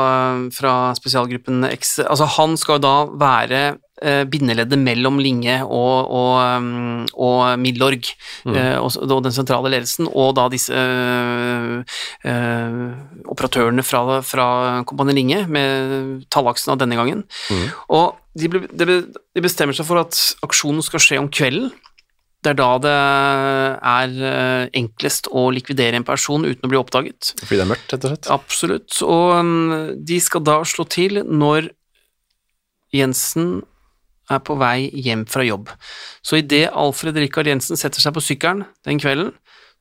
fra 0.54 0.94
spesialgruppen 0.94 1.66
X, 1.74 2.00
altså 2.06 2.28
han 2.38 2.54
skal 2.56 2.78
da 2.80 3.08
være 3.10 3.78
øh, 4.04 4.26
bindeleddet 4.30 4.78
mellom 4.78 5.18
Linge 5.18 5.64
og, 5.66 6.06
og, 6.06 7.10
og 7.18 7.58
Milorg, 7.60 8.12
mm. 8.46 8.60
og, 8.78 8.92
og 9.02 9.24
den 9.26 9.34
sentrale 9.34 9.74
ledelsen, 9.74 10.08
og 10.14 10.36
da 10.38 10.46
disse 10.54 10.70
øh, 10.70 11.82
øh, 12.30 12.78
operatørene 13.26 13.84
fra, 13.84 14.22
fra 14.22 14.48
Kompani 14.86 15.18
Linge, 15.18 15.48
med 15.50 16.30
Tallaksen 16.30 16.76
av 16.76 16.80
denne 16.84 17.02
gangen. 17.02 17.26
Og 17.90 18.14
de, 18.36 18.52
ble, 18.52 18.62
de, 18.76 19.44
bestemmer 19.44 19.76
seg 19.78 19.88
for 19.88 20.02
at 20.02 20.18
aksjonen 20.46 20.84
skal 20.86 21.04
skje 21.04 21.20
om 21.22 21.30
kvelden, 21.32 21.72
det 22.46 22.52
er 22.52 22.58
da 22.60 22.72
det 22.78 22.96
er 23.90 24.12
eh, 24.30 24.66
enklest 24.78 25.32
å 25.34 25.48
likvidere 25.54 25.98
en 25.98 26.06
person 26.06 26.46
uten 26.46 26.68
å 26.68 26.70
bli 26.70 26.78
oppdaget. 26.78 27.32
Fordi 27.42 27.58
det 27.58 27.64
er 27.64 27.72
mørkt, 27.72 27.88
rett 27.90 28.06
og 28.06 28.12
slett? 28.14 28.30
Absolutt. 28.36 28.98
Og 29.02 29.32
mm, 29.48 30.04
de 30.06 30.20
skal 30.22 30.44
da 30.46 30.60
slå 30.68 30.86
til 30.94 31.24
når 31.26 31.72
Jensen 32.94 33.64
er 34.30 34.42
på 34.46 34.58
vei 34.62 34.92
hjem 35.06 35.26
fra 35.30 35.46
jobb. 35.46 35.72
Så 36.26 36.40
idet 36.42 36.68
Alfred 36.74 37.18
Rikard 37.22 37.50
Jensen 37.50 37.82
setter 37.82 38.02
seg 38.02 38.14
på 38.16 38.24
sykkelen 38.26 38.66
den 38.86 39.02
kvelden, 39.02 39.34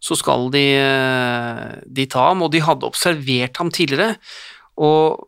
så 0.05 0.17
skal 0.21 0.51
de, 0.53 0.65
eh, 0.81 1.69
de 1.85 2.09
ta 2.13 2.31
ham, 2.31 2.45
og 2.45 2.53
de 2.53 2.65
hadde 2.65 2.89
observert 2.89 3.61
ham 3.61 3.71
tidligere, 3.73 4.17
og 4.77 5.25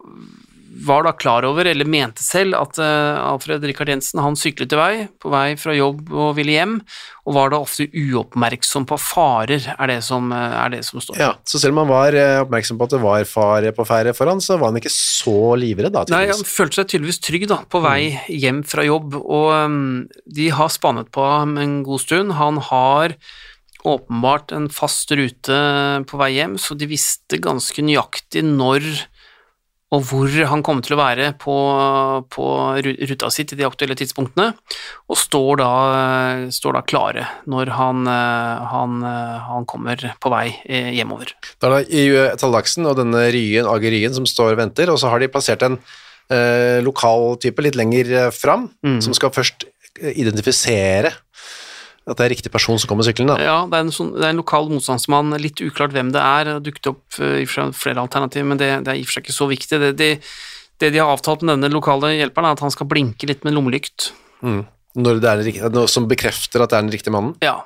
var 0.84 1.04
da 1.06 1.12
klar 1.12 1.44
over, 1.48 1.64
eller 1.68 1.88
mente 1.88 2.22
selv, 2.24 2.56
at 2.58 2.78
eh, 2.82 3.18
Alfred 3.20 3.64
Rikard 3.64 3.90
Jensen 3.90 4.20
han 4.22 4.36
syklet 4.38 4.74
i 4.74 4.78
vei, 4.78 4.92
på 5.22 5.30
vei 5.32 5.54
fra 5.60 5.74
jobb 5.76 6.10
og 6.12 6.34
ville 6.36 6.56
hjem, 6.56 6.76
og 7.26 7.36
var 7.36 7.52
da 7.52 7.60
ofte 7.64 7.88
uoppmerksom 7.90 8.86
på 8.88 8.98
farer, 9.00 9.70
er 9.76 9.90
det 9.90 9.98
som, 10.06 10.28
eh, 10.34 10.56
er 10.60 10.74
det 10.74 10.82
som 10.88 11.02
står. 11.02 11.18
Ja, 11.22 11.32
så 11.48 11.60
selv 11.62 11.76
om 11.76 11.84
han 11.84 11.92
var 11.94 12.18
eh, 12.18 12.42
oppmerksom 12.44 12.80
på 12.80 12.88
at 12.88 12.96
det 12.96 13.02
var 13.04 13.26
fare 13.30 13.72
på 13.76 13.88
ferde 13.88 14.14
foran, 14.16 14.42
så 14.44 14.58
var 14.60 14.72
han 14.72 14.80
ikke 14.82 14.92
så 14.92 15.54
livredd 15.60 15.94
da, 15.96 16.04
Tydeligvis. 16.04 16.16
Nei, 16.16 16.36
han 16.36 16.52
følte 16.52 16.80
seg 16.80 16.92
tydeligvis 16.92 17.22
trygg 17.24 17.48
da, 17.52 17.60
på 17.70 17.82
vei 17.86 18.00
hjem 18.32 18.62
fra 18.68 18.86
jobb, 18.86 19.18
og 19.22 19.50
um, 19.66 19.82
de 20.26 20.52
har 20.54 20.72
spannet 20.72 21.12
på 21.14 21.24
ham 21.24 21.56
en 21.62 21.80
god 21.86 22.04
stund. 22.04 22.36
Han 22.36 22.60
har 22.68 23.16
åpenbart 23.86 24.52
en 24.52 24.66
fast 24.72 25.12
rute 25.14 25.58
på 26.10 26.18
vei 26.18 26.32
hjem, 26.36 26.56
så 26.58 26.74
de 26.78 26.88
visste 26.90 27.38
ganske 27.42 27.84
nøyaktig 27.86 28.42
når 28.46 28.88
og 29.94 30.02
hvor 30.02 30.32
han 30.50 30.64
kommer 30.66 30.82
til 30.82 30.96
å 30.96 30.98
være 30.98 31.28
på, 31.38 31.54
på 32.34 32.46
ruta 32.82 33.28
si 33.30 33.44
til 33.46 33.60
de 33.60 33.66
aktuelle 33.68 33.94
tidspunktene, 33.98 34.48
og 35.06 35.20
står 35.20 35.60
da, 35.60 35.68
står 36.50 36.74
da 36.74 36.82
klare 36.82 37.26
når 37.46 37.70
han, 37.76 38.00
eh, 38.10 38.64
han, 38.72 38.96
eh, 39.06 39.36
han 39.46 39.68
kommer 39.70 40.02
på 40.18 40.32
vei 40.32 40.48
eh, 40.66 40.90
hjemover. 40.96 41.30
Da 41.62 41.70
er 41.78 41.86
det 41.86 42.26
Tallaksen 42.42 42.88
og 42.90 42.98
denne 42.98 43.28
Ryen, 43.30 43.68
Ager 43.70 43.94
Ryen 43.94 44.16
som 44.16 44.26
står 44.26 44.56
og 44.56 44.60
venter, 44.64 44.90
og 44.90 44.98
så 44.98 45.12
har 45.12 45.22
de 45.22 45.30
plassert 45.30 45.62
en 45.62 45.78
eh, 46.34 46.82
lokal 46.82 47.36
type 47.42 47.62
litt 47.62 47.78
lenger 47.78 48.32
fram, 48.34 48.68
Mm. 48.82 48.98
som 49.04 49.14
skal 49.14 49.30
først 49.34 49.68
identifisere 49.96 51.14
at 52.06 52.20
det 52.20 52.26
er 52.26 52.32
riktig 52.36 52.52
person 52.54 52.78
som 52.78 52.90
kommer 52.90 53.06
syklende. 53.06 53.34
Ja, 53.42 53.64
det 53.66 53.78
er, 53.78 53.86
en 53.88 53.94
sånn, 53.94 54.12
det 54.14 54.22
er 54.22 54.34
en 54.34 54.40
lokal 54.40 54.68
motstandsmann, 54.70 55.34
litt 55.42 55.62
uklart 55.64 55.94
hvem 55.96 56.12
det 56.14 56.22
er, 56.22 56.52
dukket 56.62 56.92
opp 56.92 57.18
eh, 57.18 57.40
i 57.42 57.46
flere 57.48 58.02
alternativer, 58.02 58.46
men 58.46 58.60
det, 58.60 58.70
det 58.86 58.92
er 58.92 59.00
i 59.00 59.02
og 59.02 59.10
for 59.10 59.18
seg 59.18 59.26
ikke 59.26 59.34
så 59.34 59.48
viktig. 59.50 59.80
Det, 59.82 59.90
det, 59.98 60.10
det 60.82 60.92
de 60.94 61.02
har 61.02 61.10
avtalt 61.10 61.42
med 61.42 61.56
denne 61.56 61.72
lokale 61.74 62.14
hjelperen, 62.14 62.50
er 62.50 62.58
at 62.58 62.62
han 62.62 62.74
skal 62.74 62.88
blinke 62.90 63.26
litt 63.28 63.42
med 63.46 63.56
lommelykt. 63.56 64.12
Når 64.96 65.18
det 65.20 65.32
er 65.32 65.90
som 65.90 66.06
bekrefter 66.08 66.62
at 66.62 66.70
det 66.70 66.78
er 66.78 66.86
den 66.86 66.94
riktige 66.94 67.16
mannen. 67.16 67.34
Ja, 67.44 67.58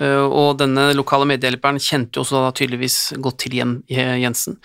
og 0.00 0.54
denne 0.56 0.86
lokale 0.96 1.26
medhjelperen 1.28 1.76
kjente 1.82 2.16
jo 2.16 2.22
også 2.22 2.38
da 2.40 2.52
tydeligvis 2.56 2.94
godt 3.20 3.36
til 3.42 3.58
Jen, 3.58 3.74
Jensen. 3.90 4.56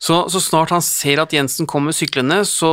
Så, 0.00 0.22
så 0.32 0.40
snart 0.40 0.72
han 0.72 0.80
ser 0.80 1.20
at 1.20 1.34
Jensen 1.36 1.68
kommer 1.68 1.92
syklende, 1.92 2.38
så, 2.48 2.70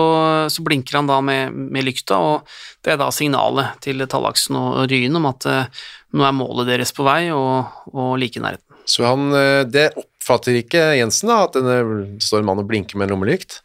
så 0.48 0.64
blinker 0.64 1.02
han 1.02 1.10
da 1.10 1.18
med, 1.20 1.52
med 1.52 1.84
lykta, 1.84 2.16
og 2.16 2.86
det 2.86 2.94
er 2.94 3.02
da 3.02 3.10
signalet 3.12 3.76
til 3.84 4.06
Tallaksen 4.08 4.56
og 4.56 4.86
Ryen 4.88 5.20
om 5.20 5.28
at 5.28 5.48
eh, 5.52 5.84
nå 6.16 6.24
er 6.24 6.38
målet 6.38 6.70
deres 6.72 6.96
på 6.96 7.04
vei, 7.04 7.26
og, 7.36 7.68
og 7.92 8.16
like 8.22 8.40
i 8.40 8.46
nærheten. 8.46 8.64
Så 8.88 9.04
han, 9.04 9.28
eh, 9.36 9.66
det 9.68 9.90
oppfatter 10.00 10.56
ikke 10.62 10.94
Jensen 11.02 11.34
da, 11.34 11.42
at 11.50 11.60
det 11.60 12.24
står 12.24 12.40
en 12.40 12.48
mann 12.48 12.64
og 12.64 12.70
blinker 12.70 12.96
med 12.96 13.10
en 13.10 13.18
lommelykt. 13.18 13.60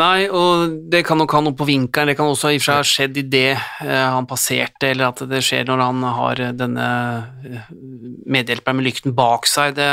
Nei, 0.00 0.24
og 0.24 0.70
det 0.88 1.02
kan 1.04 1.18
nok 1.20 1.34
ha 1.36 1.42
noe 1.44 1.52
på 1.56 1.66
vinkelen, 1.68 2.08
det 2.08 2.16
kan 2.16 2.30
også 2.32 2.48
i 2.54 2.56
og 2.56 2.62
for 2.62 2.70
seg 2.70 2.78
ha 2.78 2.84
skjedd 2.88 3.18
idet 3.20 3.50
eh, 3.84 4.04
han 4.08 4.24
passerte, 4.28 4.88
eller 4.88 5.10
at 5.10 5.20
det 5.28 5.42
skjer 5.44 5.66
når 5.68 5.82
han 5.82 6.06
har 6.16 6.40
eh, 6.40 6.54
denne 6.56 6.86
eh, 7.44 7.66
medhjelperen 8.32 8.78
med 8.78 8.86
lykten 8.86 9.12
bak 9.18 9.44
seg. 9.50 9.74
Det, 9.76 9.88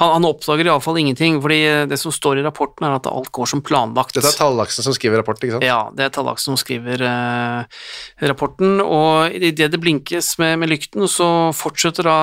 han, 0.00 0.12
han 0.14 0.24
oppdager 0.24 0.70
iallfall 0.70 0.96
ingenting, 1.02 1.36
fordi 1.44 1.58
det 1.90 1.98
som 2.00 2.14
står 2.14 2.40
i 2.40 2.44
rapporten 2.46 2.88
er 2.88 2.96
at 2.96 3.08
alt 3.10 3.28
går 3.36 3.50
som 3.52 3.60
planlagt. 3.64 4.16
Dette 4.16 4.30
er 4.32 4.38
Tallaksen 4.38 4.86
som 4.86 4.96
skriver 4.96 5.20
rapporten, 5.20 5.50
ikke 5.50 5.58
sant? 5.58 5.68
Ja, 5.68 5.92
det 5.92 6.06
er 6.06 6.16
Tallaksen 6.16 6.54
som 6.54 6.62
skriver 6.62 7.04
eh, 7.10 7.84
rapporten, 8.32 8.80
og 8.80 9.36
idet 9.36 9.68
det 9.74 9.82
blinkes 9.82 10.38
med, 10.40 10.56
med 10.64 10.72
lykten, 10.72 11.04
så 11.04 11.28
fortsetter 11.52 12.08
da 12.08 12.16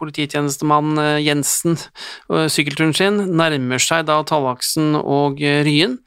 polititjenestemann 0.00 0.96
Jensen 1.20 1.76
sykkelturen 2.24 2.96
sin, 2.96 3.20
nærmer 3.36 3.84
seg 3.84 4.08
da 4.08 4.22
Tallaksen 4.24 4.94
og 5.02 5.44
Ryen. 5.44 6.00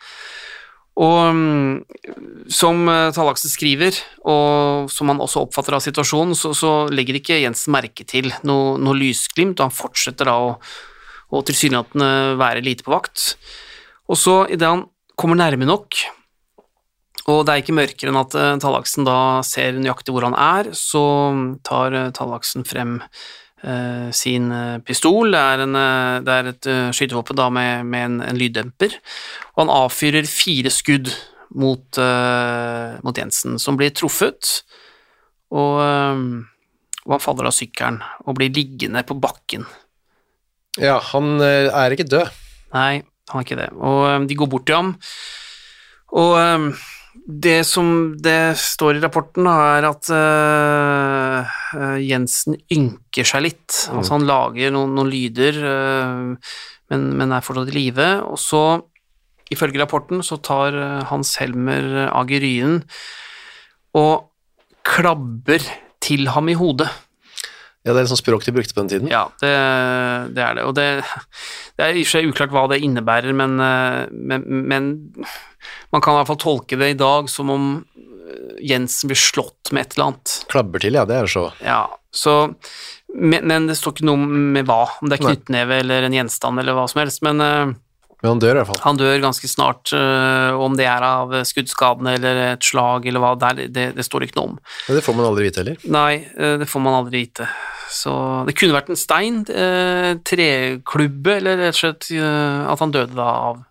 Og 0.97 1.17
mm, 1.37 2.49
som 2.49 2.87
eh, 2.89 3.11
Tallaksen 3.13 3.51
skriver, 3.53 3.97
og 4.25 4.89
som 4.89 5.11
han 5.11 5.21
også 5.21 5.45
oppfatter 5.45 5.77
av 5.77 5.83
situasjonen, 5.85 6.33
så, 6.37 6.53
så 6.57 6.73
legger 6.89 7.19
ikke 7.19 7.39
Jensen 7.43 7.75
merke 7.75 8.05
til 8.07 8.31
noe, 8.47 8.75
noe 8.81 8.97
lysglimt, 8.97 9.59
og 9.59 9.67
han 9.67 9.77
fortsetter 9.77 10.31
da 10.31 10.37
å, 10.41 10.53
å 11.29 11.43
tilsynelatende 11.45 12.37
være 12.41 12.65
lite 12.65 12.87
på 12.87 12.95
vakt. 12.95 13.33
Og 14.09 14.17
så, 14.17 14.39
idet 14.49 14.71
han 14.71 14.87
kommer 15.17 15.37
nærme 15.37 15.69
nok, 15.69 16.01
og 17.27 17.43
det 17.43 17.53
er 17.53 17.61
ikke 17.61 17.75
mørkere 17.75 18.13
enn 18.13 18.21
at 18.21 18.35
eh, 18.39 18.53
Tallaksen 18.63 19.07
da 19.07 19.19
ser 19.45 19.77
nøyaktig 19.77 20.15
hvor 20.15 20.25
han 20.25 20.37
er, 20.39 20.71
så 20.77 21.03
tar 21.67 21.95
eh, 21.95 22.13
Tallaksen 22.15 22.65
frem 22.67 23.01
sin 24.13 24.51
eh, 24.53 24.77
pistol. 24.85 25.31
Det 25.33 25.39
er, 25.41 25.63
en, 25.65 25.75
eh, 25.75 26.19
det 26.25 26.35
er 26.35 26.49
et 26.51 26.69
eh, 26.69 26.89
skytevåpen 26.93 27.39
da 27.39 27.47
med, 27.53 27.87
med 27.89 28.05
en, 28.05 28.19
en 28.29 28.37
lyddemper, 28.37 28.99
og 29.55 29.63
han 29.63 29.73
avfyrer 29.73 30.29
fire 30.29 30.71
skudd 30.73 31.09
mot, 31.57 31.97
eh, 32.01 32.97
mot 33.03 33.17
Jensen, 33.17 33.57
som 33.59 33.79
blir 33.79 33.93
truffet, 33.97 34.61
og, 35.49 35.81
eh, 35.81 36.21
og 37.07 37.15
han 37.15 37.23
faller 37.23 37.49
av 37.49 37.55
sykkelen 37.55 38.01
og 38.25 38.37
blir 38.37 38.53
liggende 38.53 39.03
på 39.07 39.17
bakken. 39.23 39.65
Ja, 40.77 40.99
han 41.13 41.39
eh, 41.41 41.71
er 41.71 41.95
ikke 41.95 42.09
død. 42.09 42.29
Nei, 42.75 43.01
han 43.31 43.41
er 43.41 43.47
ikke 43.47 43.61
det. 43.63 43.71
Og 43.79 44.27
de 44.29 44.37
går 44.37 44.51
bort 44.51 44.67
til 44.69 44.77
ham, 44.77 44.93
og 46.13 46.37
det 47.25 47.61
som 47.67 48.13
det 48.23 48.57
står 48.61 48.97
i 48.97 49.01
rapporten, 49.03 49.47
er 49.49 49.87
at 49.87 50.09
øh, 50.13 51.95
Jensen 52.03 52.57
ynker 52.73 53.27
seg 53.27 53.45
litt. 53.47 53.79
Altså 53.91 54.17
han 54.17 54.27
lager 54.27 54.73
noen, 54.75 54.93
noen 54.97 55.11
lyder, 55.11 55.59
uh, 55.63 56.53
men, 56.91 57.09
men 57.19 57.33
er 57.35 57.43
fortsatt 57.45 57.73
i 57.73 57.77
live. 57.77 58.07
Og 58.27 58.39
så, 58.41 58.63
ifølge 59.53 59.81
rapporten, 59.81 60.23
så 60.23 60.39
tar 60.43 60.77
Hans 61.09 61.35
Helmer 61.41 62.07
Ageryen 62.11 62.81
og 63.97 64.29
klabber 64.87 65.63
til 66.03 66.29
ham 66.31 66.51
i 66.51 66.55
hodet. 66.57 66.89
Ja, 67.85 67.93
det 67.93 68.01
er 68.01 68.05
et 68.05 68.11
sånt 68.11 68.19
språk 68.19 68.43
de 68.43 68.51
brukte 68.55 68.75
på 68.75 68.81
den 68.83 68.89
tiden. 68.91 69.11
Ja, 69.11 69.27
det, 69.39 69.51
det 70.35 70.43
er 70.43 70.57
det. 70.57 70.63
Og 70.67 70.73
det, 70.75 70.87
det 71.77 71.85
er 71.85 71.95
i 71.95 72.01
og 72.03 72.09
for 72.09 72.17
seg 72.17 72.31
uklart 72.31 72.55
hva 72.55 72.65
det 72.73 72.81
innebærer, 72.83 73.35
men, 73.37 73.55
eh, 73.63 74.01
men, 74.11 74.43
men 74.67 74.89
man 75.93 76.03
kan 76.03 76.15
i 76.15 76.19
hvert 76.19 76.31
fall 76.33 76.41
tolke 76.41 76.79
det 76.79 76.89
i 76.95 76.99
dag 76.99 77.29
som 77.31 77.53
om 77.53 77.69
eh, 78.01 78.57
Jensen 78.73 79.11
blir 79.11 79.19
slått 79.21 79.71
med 79.71 79.85
et 79.85 79.95
eller 79.95 80.09
annet. 80.09 80.35
Klabber 80.51 80.83
til, 80.83 80.99
ja, 80.99 81.05
det 81.07 81.21
er 81.21 81.31
så. 81.31 81.47
Ja, 81.63 81.81
så 82.11 82.39
Men, 83.13 83.47
men 83.47 83.67
det 83.69 83.77
står 83.79 83.95
ikke 83.95 84.07
noe 84.09 84.19
med 84.27 84.67
hva, 84.67 84.81
om 84.99 85.07
det 85.07 85.17
er 85.17 85.23
knyttneve 85.23 85.77
eller 85.79 86.03
en 86.09 86.15
gjenstand 86.17 86.59
eller 86.59 86.75
hva 86.75 86.89
som 86.91 86.99
helst. 87.05 87.23
Men 87.23 87.43
eh, 87.45 87.75
Men 88.23 88.33
han 88.33 88.41
dør 88.41 88.55
i 88.55 88.59
hvert 88.59 88.69
fall. 88.71 88.81
han 88.81 88.97
dør 88.97 89.19
ganske 89.21 89.47
snart, 89.51 89.93
eh, 89.93 90.57
om 90.57 90.77
det 90.79 90.87
er 90.89 91.05
av 91.05 91.35
skuddskadene 91.45 92.15
eller 92.17 92.43
et 92.47 92.65
slag 92.65 93.05
eller 93.05 93.21
hva, 93.21 93.35
det, 93.37 93.69
det, 93.75 93.91
det 93.97 94.05
står 94.05 94.25
ikke 94.25 94.39
noe 94.39 94.53
om. 94.53 94.59
Men 94.87 94.97
det 94.97 95.03
får 95.05 95.17
man 95.19 95.29
aldri 95.29 95.49
vite 95.49 95.61
heller. 95.61 95.83
Nei, 95.85 96.13
eh, 96.33 96.55
det 96.63 96.69
får 96.69 96.85
man 96.87 96.97
aldri 96.97 97.27
vite. 97.27 97.49
Så 97.93 98.11
det 98.47 98.55
kunne 98.57 98.75
vært 98.75 98.89
en 98.91 98.99
stein, 98.99 99.39
eh, 99.47 100.17
treklubbe, 100.27 101.37
eller 101.37 101.61
rett 101.61 101.77
og 101.77 101.81
slett 101.81 102.09
eh, 102.17 102.61
at 102.67 102.83
han 102.83 102.93
døde 102.95 103.15
da 103.17 103.29
av, 103.51 103.61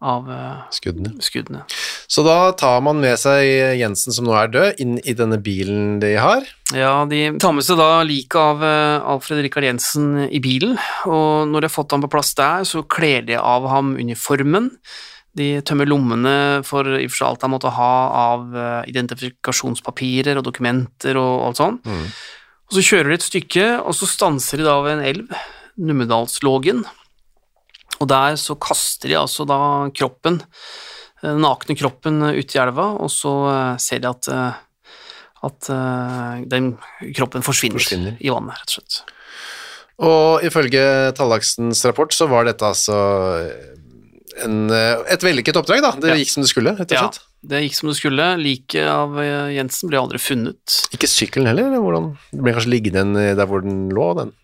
av 0.00 0.28
eh, 0.30 0.60
Skuddene. 0.70 1.14
skuddene. 1.24 1.64
Så 2.06 2.22
da 2.26 2.52
tar 2.58 2.80
man 2.86 3.00
med 3.02 3.18
seg 3.18 3.78
Jensen, 3.80 4.14
som 4.14 4.28
nå 4.28 4.36
er 4.38 4.52
død, 4.52 4.80
inn 4.82 4.96
i 5.02 5.14
denne 5.18 5.40
bilen 5.42 5.98
de 6.02 6.14
har. 6.20 6.46
Ja, 6.76 7.02
de 7.08 7.24
tar 7.42 7.54
med 7.56 7.66
seg 7.66 7.80
da 7.80 8.04
liket 8.06 8.38
av 8.38 8.62
eh, 8.64 9.10
Alfred 9.14 9.42
Rikard 9.42 9.66
Jensen 9.66 10.28
i 10.28 10.40
bilen, 10.44 10.78
og 11.10 11.50
når 11.50 11.64
de 11.64 11.70
har 11.70 11.74
fått 11.74 11.94
ham 11.96 12.04
på 12.04 12.12
plass 12.14 12.34
der, 12.38 12.66
så 12.68 12.84
kler 12.86 13.26
de 13.26 13.38
av 13.40 13.66
ham 13.72 13.96
uniformen. 13.98 14.70
De 15.38 15.60
tømmer 15.66 15.86
lommene 15.86 16.34
for 16.66 16.86
i 16.98 17.04
og 17.06 17.12
for 17.12 17.20
seg 17.20 17.28
alt 17.28 17.44
han 17.46 17.52
måtte 17.52 17.74
ha 17.76 17.92
av 18.32 18.56
eh, 18.56 18.88
identifikasjonspapirer 18.94 20.38
og 20.40 20.46
dokumenter 20.46 21.18
og 21.20 21.48
alt 21.50 21.60
sånt. 21.60 21.90
Og 22.68 22.76
så 22.76 22.84
kjører 22.84 23.10
de 23.14 23.16
et 23.16 23.24
stykke, 23.24 23.66
og 23.80 23.94
så 23.96 24.08
stanser 24.08 24.60
de 24.60 24.66
da 24.66 24.78
ved 24.84 24.98
en 24.98 25.06
elv, 25.10 25.38
Numedalslågen, 25.78 26.80
og 28.00 28.08
der 28.10 28.36
så 28.38 28.54
kaster 28.60 29.08
de 29.10 29.18
altså 29.18 29.46
da 29.48 29.58
kroppen, 29.96 30.40
eh, 31.22 31.28
den 31.28 31.40
nakne 31.42 31.76
kroppen 31.78 32.22
ut 32.30 32.54
i 32.54 32.60
elva, 32.62 32.92
og 33.02 33.10
så 33.10 33.32
eh, 33.52 33.76
ser 33.82 34.02
de 34.04 34.10
at 34.12 34.28
eh, 34.32 34.64
at 35.38 35.68
den 36.50 36.72
kroppen 37.14 37.44
forsvinner, 37.46 37.78
Forsvinner. 37.78 38.16
i 38.18 38.26
vannet, 38.34 38.58
rett 38.58 38.72
og 38.72 38.80
slett. 38.80 38.96
Og 40.02 40.42
ifølge 40.42 40.80
Tallaksens 41.14 41.84
rapport 41.86 42.10
så 42.10 42.26
var 42.26 42.48
dette 42.48 42.66
altså 42.66 42.96
en, 44.42 44.56
et 44.70 45.22
vellykket 45.22 45.60
oppdrag, 45.60 45.82
da. 45.82 45.92
Det 45.94 46.10
Ja. 46.10 46.16
gikk 46.18 46.32
som 46.32 46.42
det 46.42 46.50
skulle, 46.50 46.72
rett 46.74 46.90
og 46.90 46.98
slett. 46.98 47.20
Ja, 47.22 47.48
det 47.54 47.62
gikk 47.68 47.76
som 47.78 47.88
det 47.90 47.96
skulle. 48.00 48.26
Liket 48.42 48.90
av 48.90 49.14
Jensen 49.54 49.90
ble 49.90 50.00
aldri 50.02 50.18
funnet. 50.18 50.80
Ikke 50.94 51.06
sykkelen 51.10 51.46
heller, 51.52 51.70
eller 51.70 51.86
hvordan? 51.86 52.10
Det 52.34 52.42
ble 52.42 52.54
kanskje 52.58 52.74
liggende 52.74 53.00
en 53.06 53.14
der 53.38 53.46
hvor 53.46 53.62
den 53.62 53.88
lå, 53.94 54.08
den. 54.18 54.34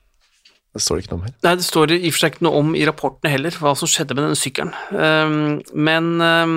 Det 0.74 0.82
står 0.82 0.98
det 0.98 1.04
ikke 1.04 1.14
noe 1.14 1.20
om 1.20 1.26
her. 1.28 1.34
Nei, 1.46 1.54
det 1.60 1.64
står 1.68 1.94
i 1.94 2.00
og 2.00 2.12
for 2.12 2.24
seg 2.24 2.34
ikke 2.34 2.46
noe 2.48 2.60
om 2.60 2.74
i 2.74 2.84
rapportene 2.88 3.30
heller, 3.30 3.56
hva 3.62 3.74
som 3.78 3.90
skjedde 3.90 4.16
med 4.16 4.26
denne 4.26 4.38
sykkelen. 4.38 4.72
Um, 4.90 5.60
men 5.86 6.08
um, 6.18 6.56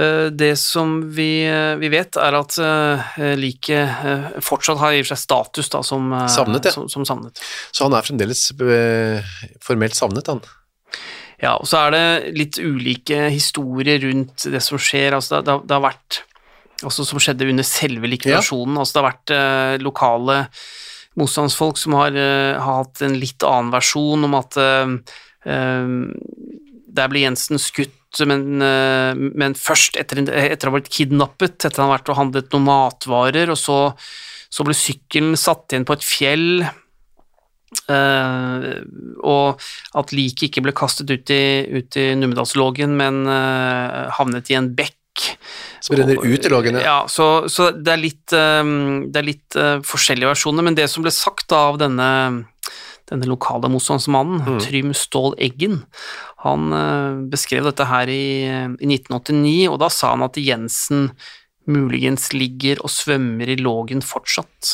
eh, 0.00 0.28
det 0.32 0.54
som 0.62 0.94
vi, 1.16 1.44
eh, 1.44 1.74
vi 1.82 1.90
vet, 1.92 2.16
er 2.16 2.38
at 2.38 2.56
uh, 2.56 3.18
liket 3.36 4.06
eh, 4.08 4.30
fortsatt 4.44 4.80
har 4.80 4.96
i 4.96 5.02
og 5.02 5.08
for 5.08 5.12
seg 5.12 5.22
status 5.26 5.68
da, 5.74 5.82
som, 5.84 6.08
eh, 6.16 6.24
Savnet, 6.32 6.70
ja. 6.70 6.72
som, 6.72 6.88
som 6.92 7.04
savnet. 7.08 7.44
Så 7.68 7.84
han 7.84 7.98
er 7.98 8.06
fremdeles 8.06 8.48
eh, 8.64 9.36
formelt 9.64 9.98
savnet, 9.98 10.32
han. 10.32 10.40
Ja, 11.42 11.58
og 11.60 11.68
så 11.68 11.84
er 11.84 11.92
det 11.92 12.32
litt 12.38 12.56
ulike 12.56 13.26
historier 13.28 14.00
rundt 14.06 14.48
det 14.48 14.62
som 14.64 14.80
skjer. 14.80 15.18
Altså, 15.18 15.42
det, 15.44 15.60
det, 15.68 15.76
har 15.76 15.84
vært 15.84 16.22
altså, 16.80 17.04
Som 17.04 17.20
skjedde 17.20 17.48
under 17.52 17.66
selve 17.66 18.08
likvidasjonen. 18.08 18.78
Altså, 18.80 18.96
det 18.96 19.02
har 19.02 19.10
vært 19.10 19.36
eh, 19.36 19.76
lokale 19.84 20.40
motstandsfolk 21.20 21.78
som 21.80 21.96
har, 21.98 22.16
eh, 22.16 22.56
har 22.58 22.82
hatt 22.84 23.02
en 23.02 23.18
litt 23.20 23.44
annen 23.46 23.72
versjon 23.74 24.26
om 24.28 24.36
at 24.38 24.56
eh, 24.60 24.94
eh, 25.48 25.94
der 26.96 27.12
ble 27.12 27.26
Jensen 27.26 27.60
skutt, 27.60 27.92
men, 28.24 28.56
men 28.56 29.52
først 29.58 29.98
etter, 30.00 30.22
etter 30.24 30.70
å 30.70 30.72
ha 30.72 30.78
blitt 30.78 30.88
kidnappet, 30.88 31.58
etter 31.58 31.82
å 31.82 31.90
ha 31.90 31.96
vært 31.98 32.08
og 32.08 32.16
handlet 32.16 32.54
noen 32.54 32.64
matvarer, 32.64 33.50
og 33.52 33.58
så, 33.60 33.76
så 34.48 34.64
ble 34.64 34.72
sykkelen 34.72 35.36
satt 35.36 35.74
igjen 35.74 35.84
på 35.84 35.98
et 35.98 36.06
fjell. 36.06 36.48
Eh, 37.90 38.66
og 39.26 39.66
at 40.00 40.14
liket 40.14 40.48
ikke 40.48 40.62
ble 40.64 40.74
kastet 40.76 41.10
ut 41.10 41.32
i, 41.34 41.42
ut 41.76 41.98
i 42.00 42.06
Numedalslågen, 42.18 42.94
men 42.98 43.26
eh, 43.30 44.06
havnet 44.16 44.50
i 44.52 44.58
en 44.58 44.70
bekk. 44.78 44.96
Som 45.80 45.96
renner 45.98 46.18
ut 46.24 46.46
i 46.46 46.50
loggene. 46.52 46.82
ja. 46.84 46.98
Så, 47.10 47.46
så 47.52 47.70
det 47.70 47.94
er 47.94 48.02
litt, 48.02 48.34
eh, 48.34 48.74
det 49.06 49.22
er 49.22 49.28
litt 49.28 49.56
eh, 49.60 49.78
forskjellige 49.86 50.32
versjoner, 50.34 50.66
men 50.66 50.78
det 50.78 50.88
som 50.92 51.06
ble 51.06 51.12
sagt 51.14 51.52
av 51.56 51.78
denne, 51.82 52.10
denne 53.10 53.30
lokale 53.30 53.70
motstandsmannen, 53.72 54.42
Mm. 54.46 54.60
Trym 54.64 54.92
Ståhl 54.94 55.36
Eggen, 55.38 55.82
han 56.44 56.68
eh, 56.72 57.24
beskrev 57.32 57.68
dette 57.68 57.86
her 57.88 58.10
i, 58.10 58.46
i 58.46 58.90
1989, 58.90 59.66
og 59.72 59.80
da 59.82 59.90
sa 59.92 60.14
han 60.14 60.26
at 60.26 60.38
Jensen 60.40 61.10
muligens 61.66 62.28
ligger 62.30 62.78
og 62.84 62.92
svømmer 62.94 63.50
i 63.50 63.56
lågen 63.58 64.02
fortsatt. 64.04 64.68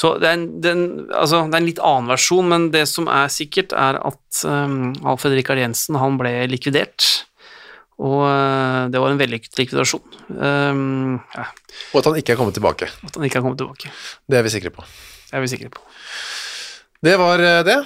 Så 0.00 0.14
det 0.22 0.28
er, 0.28 0.38
en, 0.38 0.46
det, 0.64 0.70
er 0.70 0.78
en, 0.78 0.86
altså, 1.12 1.42
det 1.44 1.58
er 1.58 1.60
en 1.60 1.68
litt 1.68 1.82
annen 1.84 2.08
versjon, 2.14 2.48
men 2.48 2.70
det 2.72 2.86
som 2.88 3.10
er 3.12 3.28
sikkert, 3.32 3.74
er 3.76 3.98
at 4.00 4.40
um, 4.48 4.94
Alfred 5.04 5.36
Rikard 5.36 5.60
Jensen 5.60 5.98
han 6.00 6.16
ble 6.20 6.32
likvidert. 6.48 7.26
Og 8.02 8.22
eh, 8.26 8.80
det 8.90 9.02
var 9.02 9.12
en 9.12 9.20
vellykket 9.20 9.60
likvidasjon. 9.60 10.16
Um, 10.34 11.20
ja, 11.36 11.44
Og 11.92 12.00
at 12.00 12.08
han 12.10 12.18
ikke 12.18 12.34
er 12.34 12.40
kommet 12.40 12.56
tilbake. 12.58 12.88
at 12.90 13.14
han 13.14 13.26
ikke 13.26 13.38
har 13.38 13.46
kommet 13.46 13.60
tilbake. 13.62 13.92
Det 14.26 14.40
er 14.40 14.46
vi 14.46 14.54
sikre 14.56 14.74
på. 14.74 14.86
Det 15.30 15.38
er 15.38 15.44
vi 15.44 15.52
sikre 15.52 15.70
på. 15.70 15.84
Det 17.04 17.14
var 17.20 17.42
eh, 17.44 17.62
det. 17.66 17.78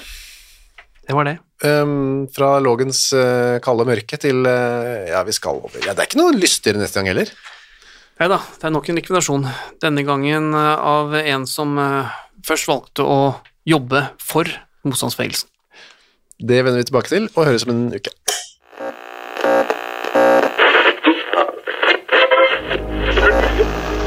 Det 1.09 1.17
var 1.17 1.29
det. 1.29 1.39
Um, 1.65 2.29
fra 2.31 2.59
Lågens 2.63 3.09
uh, 3.17 3.59
kalde 3.65 3.87
mørke 3.89 4.15
til 4.21 4.45
uh, 4.47 5.09
Ja, 5.09 5.25
vi 5.27 5.33
skal 5.35 5.57
over 5.59 5.81
Ja, 5.83 5.91
det 5.91 6.05
er 6.05 6.07
ikke 6.07 6.21
noe 6.21 6.37
lystigere 6.37 6.79
neste 6.79 7.01
gang 7.01 7.09
heller. 7.11 7.33
Nei 8.19 8.27
da, 8.31 8.41
det 8.59 8.67
er 8.67 8.75
nok 8.75 8.89
en 8.91 8.99
likvidasjon. 8.99 9.45
Denne 9.83 10.03
gangen 10.07 10.51
eh, 10.51 10.87
av 10.91 11.15
en 11.21 11.45
som 11.47 11.77
uh, 11.79 12.11
først 12.47 12.67
valgte 12.67 13.07
å 13.07 13.19
jobbe 13.69 14.09
for 14.19 14.51
motstandsbevegelsen. 14.89 15.51
Det 16.39 16.59
vender 16.65 16.83
vi 16.83 16.89
tilbake 16.89 17.13
til, 17.13 17.29
og 17.37 17.47
høres 17.47 17.67
om 17.67 17.75
en 17.75 17.85
uke. 17.95 18.11